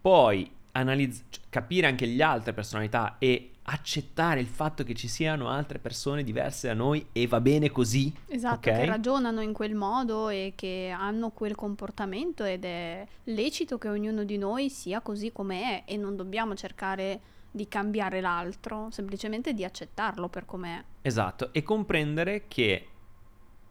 poi 0.00 0.50
analizz- 0.72 1.24
cioè, 1.30 1.44
capire 1.48 1.86
anche 1.86 2.06
le 2.06 2.22
altre 2.22 2.52
personalità 2.52 3.16
e 3.18 3.50
accettare 3.68 4.40
il 4.40 4.46
fatto 4.46 4.84
che 4.84 4.94
ci 4.94 5.08
siano 5.08 5.48
altre 5.48 5.78
persone 5.78 6.22
diverse 6.22 6.68
da 6.68 6.74
noi 6.74 7.06
e 7.12 7.26
va 7.26 7.40
bene 7.40 7.70
così. 7.70 8.12
Esatto, 8.28 8.68
ok? 8.70 8.76
che 8.76 8.84
ragionano 8.84 9.40
in 9.40 9.52
quel 9.52 9.74
modo 9.74 10.28
e 10.28 10.52
che 10.54 10.94
hanno 10.96 11.30
quel 11.30 11.54
comportamento 11.56 12.44
ed 12.44 12.64
è 12.64 13.06
lecito 13.24 13.76
che 13.78 13.88
ognuno 13.88 14.22
di 14.24 14.38
noi 14.38 14.70
sia 14.70 15.00
così 15.00 15.32
come 15.32 15.84
è 15.84 15.92
e 15.92 15.96
non 15.96 16.14
dobbiamo 16.14 16.54
cercare 16.54 17.20
di 17.50 17.66
cambiare 17.68 18.20
l'altro, 18.20 18.88
semplicemente 18.90 19.52
di 19.52 19.64
accettarlo 19.64 20.28
per 20.28 20.44
com'è. 20.44 20.82
Esatto, 21.02 21.52
e 21.52 21.62
comprendere 21.62 22.44
che 22.48 22.86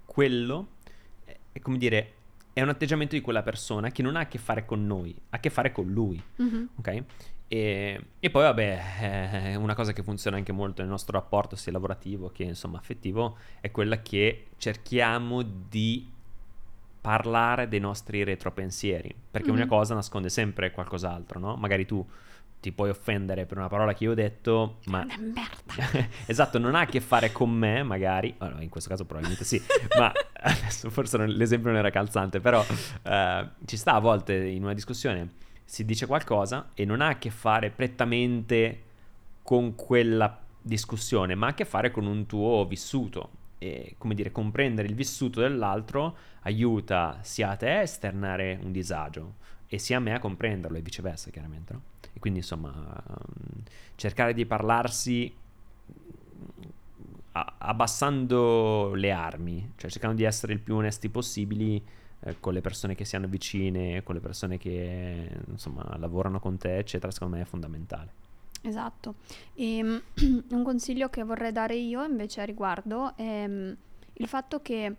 quello 0.06 0.68
è, 1.24 1.38
è 1.54 1.60
come 1.60 1.78
dire, 1.78 2.14
è 2.52 2.62
un 2.62 2.70
atteggiamento 2.70 3.16
di 3.16 3.22
quella 3.22 3.44
persona 3.44 3.92
che 3.92 4.02
non 4.02 4.16
ha 4.16 4.22
a 4.22 4.28
che 4.28 4.38
fare 4.40 4.66
con 4.66 4.86
noi, 4.86 5.16
ha 5.30 5.38
a 5.38 5.40
che 5.40 5.50
fare 5.50 5.72
con 5.72 5.88
lui, 5.88 6.22
Mhm. 6.38 6.70
ok? 6.80 7.04
E, 7.48 8.06
e 8.20 8.30
poi 8.32 8.42
vabbè, 8.44 8.82
eh, 9.02 9.56
una 9.56 9.76
cosa 9.76 9.94
che 9.94 10.02
funziona 10.02 10.38
anche 10.38 10.52
molto 10.52 10.82
nel 10.82 10.90
nostro 10.90 11.18
rapporto 11.18 11.56
sia 11.56 11.72
lavorativo 11.72 12.32
che 12.32 12.44
insomma 12.44 12.80
affettivo 12.80 13.38
è 13.62 13.70
quella 13.70 14.02
che 14.02 14.48
cerchiamo 14.58 15.44
di 15.44 16.12
parlare 17.02 17.68
dei 17.68 17.80
nostri 17.80 18.24
retropensieri, 18.24 19.14
perché 19.30 19.50
Mhm. 19.52 19.56
una 19.58 19.68
cosa 19.68 19.94
nasconde 19.94 20.30
sempre 20.30 20.72
qualcos'altro, 20.72 21.40
no? 21.40 21.56
Magari 21.56 21.86
tu 21.86 22.04
ti 22.60 22.72
puoi 22.72 22.90
offendere 22.90 23.46
per 23.46 23.60
una 23.60 23.68
parola 23.68 23.94
che 23.94 24.06
io 24.06 24.12
ho 24.12 24.16
detto, 24.16 24.78
ma 24.86 25.02
È 25.06 25.14
una 25.16 25.18
merda. 25.20 26.08
esatto, 26.26 26.58
non 26.58 26.74
ha 26.74 26.80
a 26.80 26.86
che 26.88 27.00
fare 27.00 27.32
con 27.32 27.52
me, 27.52 27.84
magari. 27.84 28.34
Allora, 28.40 28.64
in 28.64 28.70
questo 28.70 28.90
caso 28.90 29.06
probabilmente 29.06 29.46
sì, 29.46 29.62
ma 30.00 30.12
adesso 30.42 30.90
forse 30.90 31.18
non- 31.18 31.28
l'esempio 31.30 31.70
non 31.70 31.78
era 31.78 31.92
calzante, 31.92 32.40
però 32.40 32.66
eh, 33.04 33.50
ci 33.66 33.78
sta 33.78 33.94
a 33.94 34.00
volte 34.00 34.34
in 34.48 34.64
una 34.64 34.74
discussione 34.74 35.44
si 35.66 35.84
dice 35.84 36.06
qualcosa 36.06 36.70
e 36.76 36.86
non 36.86 37.02
ha 37.02 37.10
a 37.10 37.18
che 37.18 37.32
fare 37.32 37.72
prettamente 37.72 38.84
con 39.42 39.76
quella 39.76 40.40
discussione, 40.62 41.36
ma 41.36 41.48
ha 41.48 41.50
a 41.50 41.54
che 41.54 41.66
fare 41.66 41.92
con 41.92 42.06
un 42.06 42.26
tuo 42.26 42.66
vissuto. 42.66 43.44
E 43.58 43.96
come 43.98 44.14
dire, 44.14 44.32
comprendere 44.32 44.88
il 44.88 44.96
vissuto 44.96 45.42
dell'altro 45.42 46.16
aiuta 46.42 47.20
sia 47.22 47.52
a 47.52 47.56
te 47.56 47.70
a 47.70 47.82
esternare 47.82 48.60
un 48.62 48.72
disagio 48.72 49.36
e 49.68 49.80
sia 49.80 49.98
a 49.98 50.00
me 50.00 50.14
a 50.14 50.20
comprenderlo 50.20 50.78
e 50.78 50.82
viceversa, 50.82 51.32
chiaramente. 51.32 51.74
No? 51.74 51.82
E 52.14 52.20
quindi, 52.20 52.40
insomma, 52.40 52.72
ehm, 52.72 53.64
cercare 53.96 54.34
di 54.34 54.46
parlarsi 54.46 55.34
a- 57.34 57.54
abbassando 57.58 58.94
le 58.94 59.12
armi, 59.12 59.74
cioè 59.76 59.90
cercando 59.90 60.16
di 60.16 60.24
essere 60.24 60.54
il 60.54 60.60
più 60.60 60.76
onesti 60.76 61.10
possibili 61.10 61.84
eh, 62.26 62.40
con 62.40 62.54
le 62.54 62.62
persone 62.62 62.96
che 62.96 63.06
si 63.06 63.16
hanno 63.16 63.28
vicine, 63.28 64.02
con 64.04 64.16
le 64.16 64.22
persone 64.22 64.58
che 64.58 65.30
insomma 65.48 65.96
lavorano 65.98 66.40
con 66.40 66.58
te, 66.58 66.78
eccetera, 66.78 67.12
secondo 67.12 67.36
me 67.36 67.44
è 67.44 67.46
fondamentale. 67.46 68.14
Esatto. 68.62 69.16
E 69.54 69.84
mm, 69.84 69.98
un 70.50 70.64
consiglio 70.64 71.10
che 71.10 71.24
vorrei 71.24 71.52
dare 71.52 71.76
io 71.76 72.04
invece 72.04 72.42
a 72.42 72.46
riguardo 72.46 73.16
è 73.16 73.48
mm, 73.48 73.72
il 74.14 74.28
fatto 74.28 74.62
che 74.62 74.96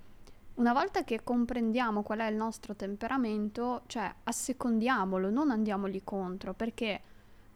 una 0.55 0.73
volta 0.73 1.03
che 1.05 1.23
comprendiamo 1.23 2.03
qual 2.03 2.21
è 2.21 2.31
il 2.31 2.37
nostro 2.37 2.75
temperamento, 2.77 3.83
cioè 3.87 4.11
assecondiamolo, 4.23 5.29
non 5.29 5.51
andiamogli 5.51 6.01
contro, 6.03 6.55
perché 6.55 7.01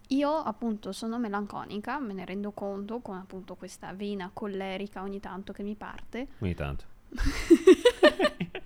io 0.08 0.34
appunto 0.34 0.90
sono 0.90 1.18
melanconica, 1.18 1.98
me 2.00 2.12
ne 2.12 2.24
rendo 2.24 2.50
conto 2.50 2.98
con 2.98 3.16
appunto 3.16 3.54
questa 3.54 3.92
vena 3.94 4.30
collerica 4.32 5.02
ogni 5.02 5.20
tanto 5.20 5.52
che 5.52 5.62
mi 5.62 5.76
parte. 5.76 6.26
Ogni 6.40 6.54
tanto. 6.54 6.84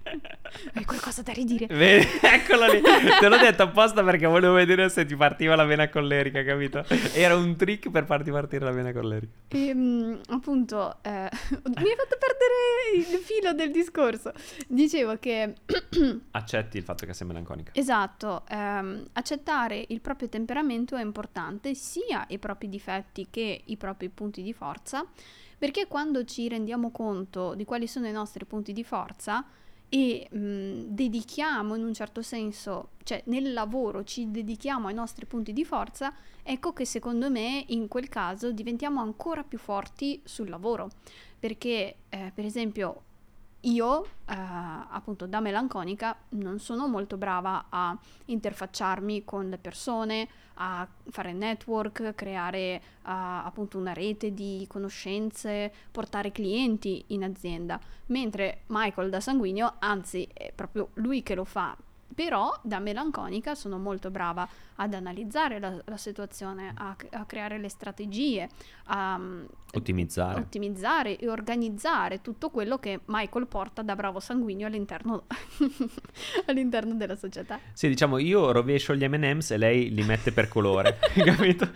Hai 0.74 0.84
qualcosa 0.84 1.22
da 1.22 1.32
ridire? 1.32 1.66
Vedi, 1.66 2.06
eccolo 2.22 2.70
lì. 2.72 2.80
Te 2.80 3.28
l'ho 3.28 3.38
detto 3.38 3.62
apposta 3.62 4.02
perché 4.02 4.26
volevo 4.26 4.54
vedere 4.54 4.88
se 4.88 5.04
ti 5.04 5.16
partiva 5.16 5.54
la 5.54 5.64
vena 5.64 5.88
collerica, 5.88 6.42
capito? 6.44 6.84
Era 7.12 7.36
un 7.36 7.56
trick 7.56 7.90
per 7.90 8.04
farti 8.04 8.30
partire 8.30 8.64
la 8.64 8.72
vena 8.72 8.92
collerica. 8.92 9.32
E, 9.48 9.74
mm, 9.74 10.14
appunto, 10.28 10.98
eh, 11.02 11.28
mi 11.50 11.88
hai 11.88 11.96
fatto 11.96 12.18
perdere 12.18 12.96
il 12.96 13.18
filo 13.18 13.52
del 13.52 13.70
discorso. 13.70 14.32
Dicevo 14.66 15.18
che 15.18 15.54
Accetti 16.32 16.76
il 16.78 16.82
fatto 16.82 17.06
che 17.06 17.14
sei 17.14 17.26
melanconica. 17.26 17.72
Esatto, 17.74 18.44
ehm, 18.48 19.08
accettare 19.12 19.84
il 19.88 20.00
proprio 20.00 20.28
temperamento 20.28 20.96
è 20.96 21.02
importante, 21.02 21.74
sia 21.74 22.24
i 22.28 22.38
propri 22.38 22.68
difetti 22.68 23.28
che 23.30 23.62
i 23.64 23.76
propri 23.76 24.08
punti 24.08 24.42
di 24.42 24.52
forza, 24.52 25.06
perché 25.58 25.86
quando 25.86 26.24
ci 26.24 26.48
rendiamo 26.48 26.90
conto 26.90 27.54
di 27.54 27.64
quali 27.64 27.86
sono 27.86 28.06
i 28.06 28.12
nostri 28.12 28.44
punti 28.44 28.72
di 28.72 28.84
forza 28.84 29.44
e 29.88 30.28
mh, 30.30 30.92
dedichiamo 30.94 31.74
in 31.74 31.84
un 31.84 31.94
certo 31.94 32.22
senso, 32.22 32.90
cioè 33.04 33.22
nel 33.26 33.52
lavoro 33.52 34.04
ci 34.04 34.30
dedichiamo 34.30 34.88
ai 34.88 34.94
nostri 34.94 35.26
punti 35.26 35.52
di 35.52 35.64
forza, 35.64 36.12
ecco 36.42 36.72
che 36.72 36.84
secondo 36.84 37.30
me 37.30 37.64
in 37.68 37.88
quel 37.88 38.08
caso 38.08 38.50
diventiamo 38.52 39.00
ancora 39.00 39.42
più 39.44 39.58
forti 39.58 40.20
sul 40.24 40.48
lavoro, 40.48 40.90
perché 41.38 41.96
eh, 42.08 42.32
per 42.34 42.44
esempio 42.44 43.02
io, 43.64 44.04
eh, 44.04 44.34
appunto, 44.36 45.26
da 45.26 45.40
melanconica 45.40 46.16
non 46.30 46.58
sono 46.58 46.86
molto 46.86 47.16
brava 47.16 47.66
a 47.70 47.98
interfacciarmi 48.26 49.24
con 49.24 49.48
le 49.48 49.58
persone, 49.58 50.28
a 50.54 50.86
fare 51.10 51.32
network, 51.32 52.14
creare 52.14 52.58
eh, 52.58 52.80
appunto 53.02 53.78
una 53.78 53.92
rete 53.92 54.32
di 54.32 54.64
conoscenze, 54.68 55.72
portare 55.90 56.32
clienti 56.32 57.04
in 57.08 57.24
azienda, 57.24 57.80
mentre 58.06 58.62
Michael 58.66 59.10
da 59.10 59.20
sanguigno, 59.20 59.74
anzi, 59.78 60.28
è 60.32 60.52
proprio 60.54 60.90
lui 60.94 61.22
che 61.22 61.34
lo 61.34 61.44
fa 61.44 61.76
però 62.14 62.52
da 62.62 62.78
melanconica 62.78 63.54
sono 63.54 63.78
molto 63.78 64.10
brava 64.10 64.48
ad 64.76 64.94
analizzare 64.94 65.58
la, 65.58 65.80
la 65.84 65.96
situazione, 65.96 66.72
a, 66.74 66.96
a, 67.10 67.24
creare 67.24 67.58
le 67.58 67.68
strategie, 67.68 68.48
a 68.86 69.18
mm, 69.18 69.44
ottimizzare. 69.72 70.40
ottimizzare. 70.40 71.18
e 71.18 71.28
organizzare 71.28 72.20
tutto 72.20 72.50
quello 72.50 72.78
che 72.78 73.00
Michael 73.06 73.46
porta 73.46 73.82
da 73.82 73.94
bravo 73.94 74.20
sanguigno 74.20 74.66
all'interno, 74.66 75.24
all'interno 76.46 76.94
della 76.94 77.16
società. 77.16 77.58
Sì, 77.72 77.88
diciamo 77.88 78.18
io 78.18 78.52
rovescio 78.52 78.94
gli 78.94 79.06
MMs 79.06 79.52
e 79.52 79.56
lei 79.56 79.92
li 79.92 80.02
mette 80.02 80.32
per 80.32 80.48
colore, 80.48 80.98
capito? 81.24 81.68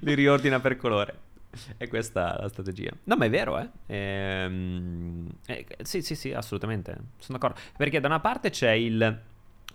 li 0.00 0.14
riordina 0.14 0.60
per 0.60 0.76
colore. 0.76 1.32
E 1.76 1.86
questa 1.88 2.36
è 2.36 2.40
la 2.42 2.48
strategia. 2.48 2.90
No, 3.04 3.16
ma 3.16 3.26
è 3.26 3.30
vero, 3.30 3.58
eh? 3.58 3.68
Ehm, 3.86 5.28
eh 5.46 5.64
sì, 5.82 6.02
sì, 6.02 6.16
sì, 6.16 6.32
assolutamente. 6.32 6.96
Sono 7.18 7.38
d'accordo. 7.38 7.60
Perché 7.76 8.00
da 8.00 8.08
una 8.08 8.18
parte 8.20 8.50
c'è 8.50 8.72
il 8.72 9.20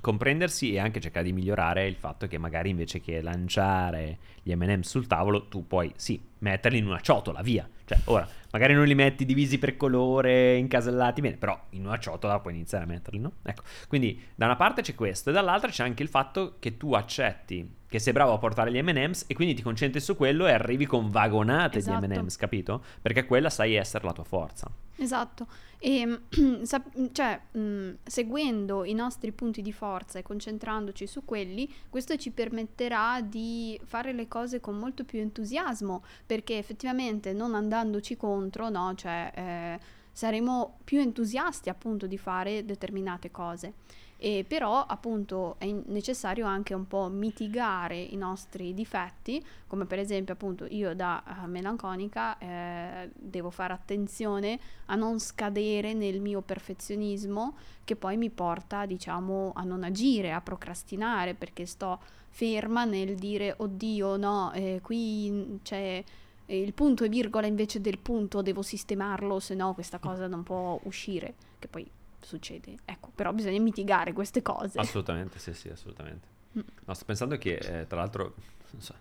comprendersi 0.01 0.73
e 0.73 0.79
anche 0.79 0.99
cercare 0.99 1.25
di 1.25 1.33
migliorare 1.33 1.87
il 1.87 1.95
fatto 1.95 2.27
che 2.27 2.37
magari 2.37 2.69
invece 2.69 2.99
che 2.99 3.21
lanciare 3.21 4.17
gli 4.41 4.53
M&M 4.53 4.81
sul 4.81 5.07
tavolo 5.07 5.47
tu 5.47 5.67
puoi 5.67 5.91
sì 5.95 6.21
metterli 6.39 6.77
in 6.77 6.87
una 6.87 6.99
ciotola 6.99 7.41
via. 7.41 7.67
Cioè 7.85 7.97
ora 8.05 8.27
magari 8.51 8.73
non 8.73 8.85
li 8.85 8.95
metti 8.95 9.25
divisi 9.25 9.57
per 9.59 9.77
colore 9.77 10.55
incasellati 10.57 11.21
bene 11.21 11.37
però 11.37 11.59
in 11.71 11.85
una 11.85 11.97
ciotola 11.97 12.39
puoi 12.39 12.53
iniziare 12.53 12.83
a 12.83 12.87
metterli 12.87 13.19
no? 13.19 13.33
ecco 13.43 13.63
quindi 13.87 14.19
da 14.35 14.45
una 14.45 14.55
parte 14.55 14.81
c'è 14.81 14.95
questo 14.95 15.29
e 15.29 15.33
dall'altra 15.33 15.69
c'è 15.69 15.83
anche 15.83 16.03
il 16.03 16.09
fatto 16.09 16.55
che 16.59 16.77
tu 16.77 16.93
accetti 16.93 17.77
che 17.87 17.99
sei 17.99 18.13
bravo 18.13 18.33
a 18.33 18.37
portare 18.37 18.71
gli 18.71 18.81
M&M's 18.81 19.25
e 19.27 19.33
quindi 19.33 19.55
ti 19.55 19.61
concentri 19.61 19.99
su 19.99 20.15
quello 20.15 20.45
e 20.47 20.51
arrivi 20.51 20.85
con 20.85 21.09
vagonate 21.09 21.79
esatto. 21.79 22.05
di 22.05 22.17
M&M's 22.17 22.35
capito? 22.35 22.83
perché 23.01 23.25
quella 23.25 23.49
sai 23.49 23.75
essere 23.75 24.05
la 24.05 24.13
tua 24.13 24.23
forza 24.23 24.69
esatto 24.97 25.47
e 25.81 26.19
cioè, 27.13 27.39
mh, 27.51 27.89
seguendo 28.03 28.83
i 28.83 28.93
nostri 28.93 29.31
punti 29.31 29.61
di 29.61 29.71
forza 29.71 30.19
e 30.19 30.23
concentrandoci 30.23 31.07
su 31.07 31.23
quelli, 31.23 31.71
questo 31.89 32.17
ci 32.17 32.31
permetterà 32.31 33.21
di 33.21 33.79
fare 33.85 34.11
le 34.11 34.27
cose 34.27 34.59
con 34.59 34.77
molto 34.77 35.05
più 35.05 35.19
entusiasmo, 35.19 36.03
perché 36.25 36.57
effettivamente 36.57 37.31
non 37.31 37.55
andandoci 37.55 38.17
contro, 38.17 38.38
no, 38.69 38.93
cioè, 38.95 39.31
eh, 39.35 39.79
saremo 40.11 40.79
più 40.83 40.99
entusiasti 40.99 41.69
appunto 41.69 42.07
di 42.07 42.17
fare 42.17 42.65
determinate 42.65 43.31
cose. 43.31 43.73
E 44.21 44.43
però 44.45 44.83
appunto 44.85 45.55
è 45.59 45.71
necessario 45.71 46.45
anche 46.45 46.73
un 46.73 46.85
po' 46.87 47.07
mitigare 47.07 47.97
i 47.97 48.17
nostri 48.17 48.73
difetti, 48.73 49.41
come 49.65 49.85
per 49.85 49.97
esempio 49.97 50.33
appunto 50.33 50.65
io 50.65 50.93
da 50.93 51.23
uh, 51.25 51.47
melanconica 51.47 52.37
eh, 52.37 53.09
devo 53.15 53.49
fare 53.49 53.71
attenzione 53.71 54.59
a 54.87 54.95
non 54.95 55.21
scadere 55.21 55.93
nel 55.93 56.19
mio 56.19 56.41
perfezionismo 56.41 57.55
che 57.85 57.95
poi 57.95 58.17
mi 58.17 58.29
porta 58.29 58.85
diciamo 58.85 59.53
a 59.55 59.63
non 59.63 59.83
agire, 59.85 60.33
a 60.33 60.41
procrastinare 60.41 61.33
perché 61.33 61.65
sto 61.65 62.01
ferma 62.27 62.83
nel 62.83 63.15
dire 63.15 63.53
oddio 63.55 64.17
no, 64.17 64.51
eh, 64.51 64.81
qui 64.83 65.61
c'è 65.63 66.03
il 66.55 66.73
punto 66.73 67.03
e 67.03 67.09
virgola 67.09 67.47
invece 67.47 67.81
del 67.81 67.99
punto 67.99 68.41
devo 68.41 68.61
sistemarlo, 68.61 69.39
se 69.39 69.55
no 69.55 69.73
questa 69.73 69.99
cosa 69.99 70.27
non 70.27 70.43
può 70.43 70.79
uscire, 70.83 71.35
che 71.59 71.67
poi 71.67 71.89
succede. 72.19 72.77
Ecco, 72.85 73.11
però 73.13 73.31
bisogna 73.33 73.59
mitigare 73.59 74.13
queste 74.13 74.41
cose. 74.41 74.79
Assolutamente, 74.79 75.39
sì, 75.39 75.53
sì, 75.53 75.69
assolutamente. 75.69 76.27
Mm. 76.57 76.61
No, 76.85 76.93
sto 76.93 77.05
pensando 77.05 77.37
che, 77.37 77.55
eh, 77.57 77.87
tra 77.87 77.99
l'altro, 77.99 78.35
so, 78.77 78.93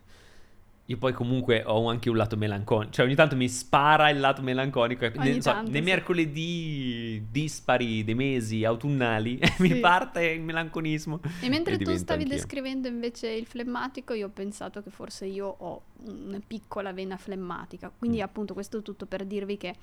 io 0.91 0.97
poi 0.97 1.13
comunque 1.13 1.63
ho 1.67 1.87
anche 1.91 2.09
un 2.09 2.17
lato 2.17 2.39
melanconico, 2.39 2.91
cioè 2.91 3.05
ogni 3.05 3.15
tanto 3.15 3.37
mi 3.37 3.47
spara 3.47 4.09
il 4.09 4.21
lato 4.21 4.41
melanconico. 4.41 5.07
Ne, 5.17 5.43
so, 5.43 5.53
nei 5.61 5.71
sì. 5.75 5.81
mercoledì 5.83 7.27
dispari 7.31 8.05
dei 8.05 8.15
mesi 8.15 8.65
autunnali 8.65 9.39
sì. 9.57 9.63
mi 9.63 9.81
parte 9.81 10.25
il 10.25 10.41
melanconismo. 10.41 11.21
E 11.43 11.51
mentre 11.51 11.75
e 11.75 11.79
tu 11.79 11.95
stavi 11.95 12.23
anch'io. 12.23 12.37
descrivendo 12.37 12.89
invece 12.89 13.29
il 13.29 13.45
flemmatico, 13.45 14.15
io 14.15 14.29
ho 14.29 14.31
pensato 14.31 14.83
che 14.83 14.89
forse 14.89 15.27
io 15.27 15.55
ho 15.59 15.83
una 16.07 16.41
piccola 16.47 16.95
vena 16.95 17.19
flemmatica. 17.19 17.93
Quindi, 17.95 18.21
mm. 18.21 18.23
appunto, 18.23 18.55
questo 18.55 18.81
tutto 18.81 19.05
per 19.05 19.27
dirvi 19.27 19.59
che 19.59 19.75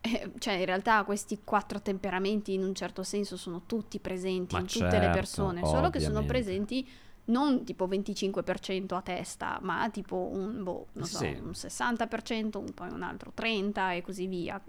eh, 0.00 0.32
cioè, 0.38 0.54
in 0.54 0.64
realtà 0.64 1.04
questi 1.04 1.42
quattro 1.44 1.80
temperamenti 1.80 2.54
in 2.54 2.64
un 2.64 2.74
certo 2.74 3.04
senso 3.04 3.36
sono 3.36 3.62
tutti 3.66 4.00
presenti 4.00 4.56
ma 4.56 4.62
in 4.62 4.66
certo, 4.66 4.88
tutte 4.88 5.06
le 5.06 5.12
persone, 5.12 5.60
solo 5.60 5.68
ovviamente. 5.68 5.98
che 5.98 6.04
sono 6.04 6.24
presenti 6.24 6.88
non 7.30 7.64
tipo 7.64 7.86
25% 7.86 8.94
a 8.94 9.02
testa, 9.02 9.58
ma 9.62 9.88
tipo 9.90 10.30
un, 10.32 10.62
boh, 10.62 10.86
non 10.92 11.06
so, 11.06 11.18
sì. 11.18 11.26
un 11.26 11.50
60%, 11.50 12.58
un, 12.58 12.72
poi 12.74 12.90
un 12.90 13.02
altro 13.02 13.32
30% 13.36 13.96
e 13.96 14.02
così 14.02 14.26
via. 14.26 14.60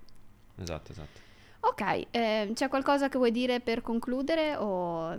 Esatto, 0.57 0.91
esatto. 0.91 1.19
Ok, 1.61 2.07
eh, 2.11 2.51
c'è 2.53 2.67
qualcosa 2.69 3.09
che 3.09 3.17
vuoi 3.17 3.31
dire 3.31 3.59
per 3.59 3.81
concludere 3.81 4.55
o 4.55 5.17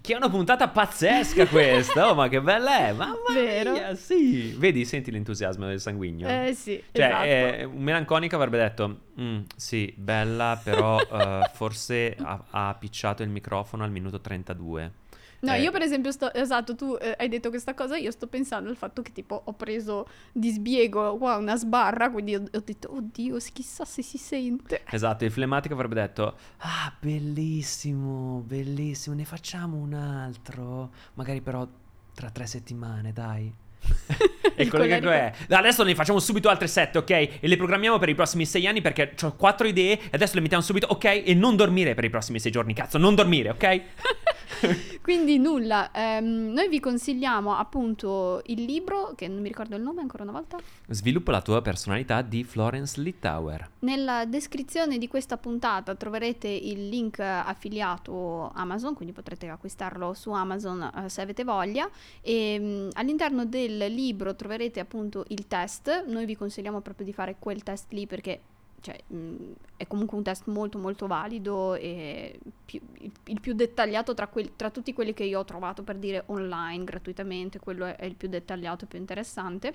che 0.00 0.14
è 0.14 0.16
una 0.16 0.30
puntata 0.30 0.68
pazzesca 0.68 1.46
questa, 1.46 2.10
oh 2.10 2.14
ma 2.14 2.28
che 2.28 2.40
bella 2.40 2.86
è, 2.86 2.92
mamma 2.92 3.34
Vero? 3.34 3.72
mia, 3.72 3.94
sì. 3.96 4.54
Vedi, 4.56 4.84
senti 4.84 5.10
l'entusiasmo 5.10 5.66
del 5.66 5.80
sanguigno? 5.80 6.26
Eh 6.26 6.54
sì, 6.54 6.82
Cioè, 6.92 7.04
esatto. 7.04 7.24
eh, 7.24 7.64
un 7.64 7.82
melanconico 7.82 8.36
avrebbe 8.36 8.56
detto, 8.58 9.00
mm, 9.20 9.40
sì, 9.56 9.92
bella, 9.96 10.58
però 10.62 10.96
uh, 10.96 11.42
forse 11.52 12.16
ha, 12.18 12.44
ha 12.50 12.76
picciato 12.78 13.22
il 13.22 13.28
microfono 13.28 13.84
al 13.84 13.90
minuto 13.90 14.20
32. 14.20 14.92
No, 15.40 15.54
eh. 15.54 15.60
io 15.60 15.70
per 15.70 15.82
esempio 15.82 16.12
sto, 16.12 16.32
esatto, 16.34 16.74
tu 16.74 16.96
eh, 17.00 17.14
hai 17.18 17.28
detto 17.28 17.48
questa 17.48 17.74
cosa, 17.74 17.96
io 17.96 18.10
sto 18.10 18.26
pensando 18.26 18.68
al 18.68 18.76
fatto 18.76 19.00
che 19.02 19.12
tipo 19.12 19.40
ho 19.42 19.52
preso 19.54 20.06
di 20.32 20.50
sbiego 20.50 21.16
qua 21.16 21.36
una 21.36 21.56
sbarra, 21.56 22.10
quindi 22.10 22.34
ho, 22.34 22.42
ho 22.42 22.62
detto, 22.64 22.94
oddio, 22.94 23.38
chissà 23.52 23.84
se 23.84 24.02
si 24.02 24.18
sente. 24.18 24.82
Esatto, 25.00 25.24
il 25.24 25.30
flematico 25.30 25.74
avrebbe 25.74 25.94
detto, 25.94 26.36
ah, 26.58 26.92
bellissimo, 26.98 28.42
bellissimo, 28.46 29.14
ne 29.14 29.24
facciamo 29.24 29.76
un 29.76 29.94
altro, 29.94 30.90
magari 31.14 31.40
però 31.40 31.66
tra 32.14 32.30
tre 32.30 32.46
settimane, 32.46 33.12
dai. 33.12 33.52
e 34.56 34.62
il 34.62 34.68
collega 34.68 34.98
è 35.14 35.32
adesso 35.48 35.82
ne 35.84 35.94
facciamo 35.94 36.18
subito 36.18 36.50
altre 36.50 36.66
sette 36.66 36.98
ok 36.98 37.10
e 37.10 37.38
le 37.40 37.56
programmiamo 37.56 37.98
per 37.98 38.10
i 38.10 38.14
prossimi 38.14 38.44
sei 38.44 38.66
anni 38.66 38.82
perché 38.82 39.14
ho 39.22 39.34
quattro 39.36 39.66
idee 39.66 39.98
e 39.98 40.10
adesso 40.10 40.34
le 40.34 40.42
mettiamo 40.42 40.62
subito 40.62 40.86
ok 40.90 41.22
e 41.24 41.32
non 41.34 41.56
dormire 41.56 41.94
per 41.94 42.04
i 42.04 42.10
prossimi 42.10 42.38
sei 42.38 42.52
giorni 42.52 42.74
cazzo 42.74 42.98
non 42.98 43.14
dormire 43.14 43.48
ok 43.48 43.80
Quindi 45.02 45.38
nulla, 45.38 45.90
ehm, 45.92 46.52
noi 46.52 46.68
vi 46.68 46.80
consigliamo 46.80 47.56
appunto 47.56 48.42
il 48.46 48.64
libro, 48.64 49.12
che 49.14 49.28
non 49.28 49.40
mi 49.40 49.48
ricordo 49.48 49.76
il 49.76 49.82
nome 49.82 50.00
ancora 50.00 50.22
una 50.22 50.32
volta. 50.32 50.58
Sviluppa 50.88 51.32
la 51.32 51.42
tua 51.42 51.62
personalità 51.62 52.22
di 52.22 52.44
Florence 52.44 53.00
Littauer. 53.00 53.70
Nella 53.80 54.24
descrizione 54.26 54.98
di 54.98 55.08
questa 55.08 55.36
puntata 55.36 55.94
troverete 55.94 56.48
il 56.48 56.88
link 56.88 57.18
affiliato 57.20 58.50
Amazon, 58.54 58.94
quindi 58.94 59.14
potrete 59.14 59.48
acquistarlo 59.48 60.14
su 60.14 60.30
Amazon 60.30 60.82
eh, 60.82 61.08
se 61.08 61.20
avete 61.20 61.44
voglia. 61.44 61.88
E 62.20 62.58
mh, 62.58 62.64
mm, 62.64 62.88
all'interno 62.94 63.44
del 63.44 63.76
libro 63.76 64.34
troverete 64.34 64.80
appunto 64.80 65.24
il 65.28 65.46
test. 65.46 66.04
Noi 66.06 66.24
vi 66.26 66.36
consigliamo 66.36 66.80
proprio 66.80 67.06
di 67.06 67.12
fare 67.12 67.36
quel 67.38 67.62
test 67.62 67.92
lì 67.92 68.06
perché 68.06 68.40
cioè, 68.80 68.98
mh, 69.06 69.52
è 69.76 69.86
comunque 69.86 70.16
un 70.16 70.22
test 70.24 70.46
molto 70.46 70.78
molto 70.78 71.06
valido 71.06 71.74
e 71.74 72.38
più- 72.64 72.80
il, 72.98 73.12
il 73.26 73.40
più 73.40 73.52
dettagliato 73.54 74.14
tra, 74.14 74.26
quel- 74.28 74.54
tra 74.56 74.70
tutti 74.70 74.92
quelli 74.92 75.14
che 75.14 75.24
io 75.24 75.40
ho 75.40 75.44
trovato 75.44 75.82
per 75.82 75.96
dire 75.96 76.24
online 76.26 76.84
gratuitamente, 76.84 77.58
quello 77.58 77.84
è, 77.86 77.96
è 77.96 78.04
il 78.04 78.14
più 78.16 78.28
dettagliato 78.28 78.84
e 78.84 78.88
più 78.88 78.98
interessante. 78.98 79.74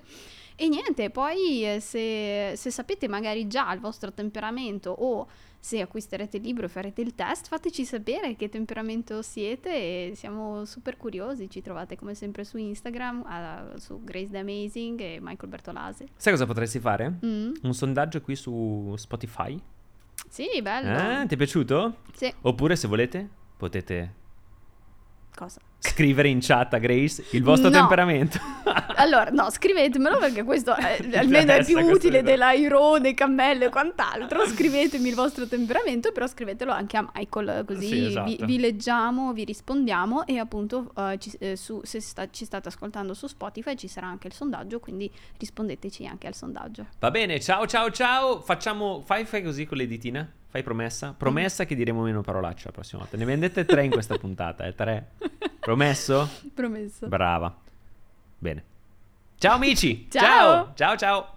E 0.55 0.67
niente, 0.67 1.09
poi 1.09 1.65
eh, 1.65 1.79
se, 1.79 2.53
se 2.55 2.71
sapete 2.71 3.07
magari 3.07 3.47
già 3.47 3.71
il 3.73 3.79
vostro 3.79 4.11
temperamento 4.11 4.91
o 4.91 5.27
se 5.65 5.81
acquisterete 5.81 6.37
il 6.37 6.43
libro 6.43 6.65
e 6.67 6.69
farete 6.69 7.01
il 7.01 7.15
test, 7.15 7.47
fateci 7.47 7.85
sapere 7.85 8.35
che 8.35 8.49
temperamento 8.49 9.23
siete 9.23 9.69
e 9.73 10.11
siamo 10.13 10.63
super 10.63 10.95
curiosi. 10.95 11.49
Ci 11.49 11.63
trovate 11.63 11.95
come 11.95 12.13
sempre 12.13 12.43
su 12.43 12.57
Instagram, 12.57 13.23
ah, 13.25 13.71
su 13.77 14.03
Grace 14.03 14.29
the 14.29 14.37
Amazing 14.37 14.99
e 15.01 15.17
Michael 15.19 15.49
Bertolase. 15.49 16.05
Sai 16.17 16.33
cosa 16.33 16.45
potresti 16.45 16.79
fare? 16.79 17.17
Mm, 17.25 17.53
Un 17.63 17.73
sondaggio 17.73 18.21
qui 18.21 18.35
su 18.35 18.93
Spotify. 18.95 19.59
Sì, 20.29 20.45
bello. 20.61 21.21
Eh, 21.21 21.25
ti 21.25 21.33
è 21.33 21.37
piaciuto? 21.37 21.95
Sì, 22.13 22.31
Oppure 22.41 22.75
se 22.75 22.87
volete 22.87 23.27
potete 23.57 24.13
cosa? 25.33 25.59
Scrivere 25.95 26.27
in 26.27 26.39
chat 26.41 26.73
a 26.73 26.77
Grace 26.77 27.23
il 27.31 27.41
vostro 27.43 27.69
No. 27.69 27.77
temperamento. 27.79 28.37
Allora, 28.97 29.29
no, 29.29 29.49
scrivetemelo 29.49 30.17
perché 30.17 30.43
questo 30.43 30.73
è, 30.73 30.97
almeno 31.15 31.51
è 31.51 31.63
più 31.65 31.77
utile 31.79 32.19
cosa. 32.19 32.31
dell'airone, 32.31 33.13
cammello 33.13 33.65
e 33.65 33.69
quant'altro. 33.69 34.45
Scrivetemi 34.47 35.09
il 35.09 35.15
vostro 35.15 35.45
temperamento, 35.47 36.11
però 36.13 36.25
scrivetelo 36.27 36.71
anche 36.71 36.95
a 36.97 37.05
Michael, 37.13 37.65
così 37.65 37.87
Sì, 37.87 38.05
esatto. 38.05 38.25
vi, 38.29 38.39
vi 38.45 38.59
leggiamo, 38.59 39.33
vi 39.33 39.43
rispondiamo 39.43 40.25
e 40.25 40.39
appunto 40.39 40.91
eh, 40.97 41.17
ci- 41.19 41.35
eh, 41.39 41.55
su- 41.57 41.81
se 41.83 41.99
sta- 41.99 42.29
ci 42.29 42.45
state 42.45 42.69
ascoltando 42.69 43.13
su 43.13 43.27
Spotify 43.27 43.75
ci 43.75 43.87
sarà 43.89 44.07
anche 44.07 44.27
il 44.27 44.33
sondaggio, 44.33 44.79
quindi 44.79 45.11
rispondeteci 45.37 46.05
anche 46.05 46.27
al 46.27 46.33
sondaggio. 46.33 46.87
Va 46.99 47.11
bene, 47.11 47.39
ciao 47.41 47.65
ciao 47.67 47.91
ciao. 47.91 48.39
Facciamo 48.41 49.01
fai, 49.05 49.25
fai 49.25 49.43
così 49.43 49.65
con 49.65 49.77
le 49.77 49.87
ditine? 49.87 50.31
Fai 50.55 50.63
promessa? 50.63 51.13
Promessa 51.17 51.65
che 51.65 51.75
diremo 51.75 52.01
meno 52.01 52.21
parolacce 52.21 52.67
la 52.67 52.71
prossima 52.71 53.01
volta. 53.01 53.17
Ne 53.17 53.25
vendete 53.25 53.65
tre 53.65 53.83
in 53.83 53.91
questa 53.91 54.17
puntata, 54.17 54.63
eh? 54.63 54.73
Tre. 54.73 55.11
Promesso? 55.59 56.29
Promesso. 56.53 57.09
Brava. 57.09 57.53
Bene. 58.37 58.63
Ciao 59.37 59.55
amici. 59.55 60.07
Ciao. 60.09 60.71
Ciao 60.73 60.73
ciao. 60.75 60.95
ciao. 60.95 61.34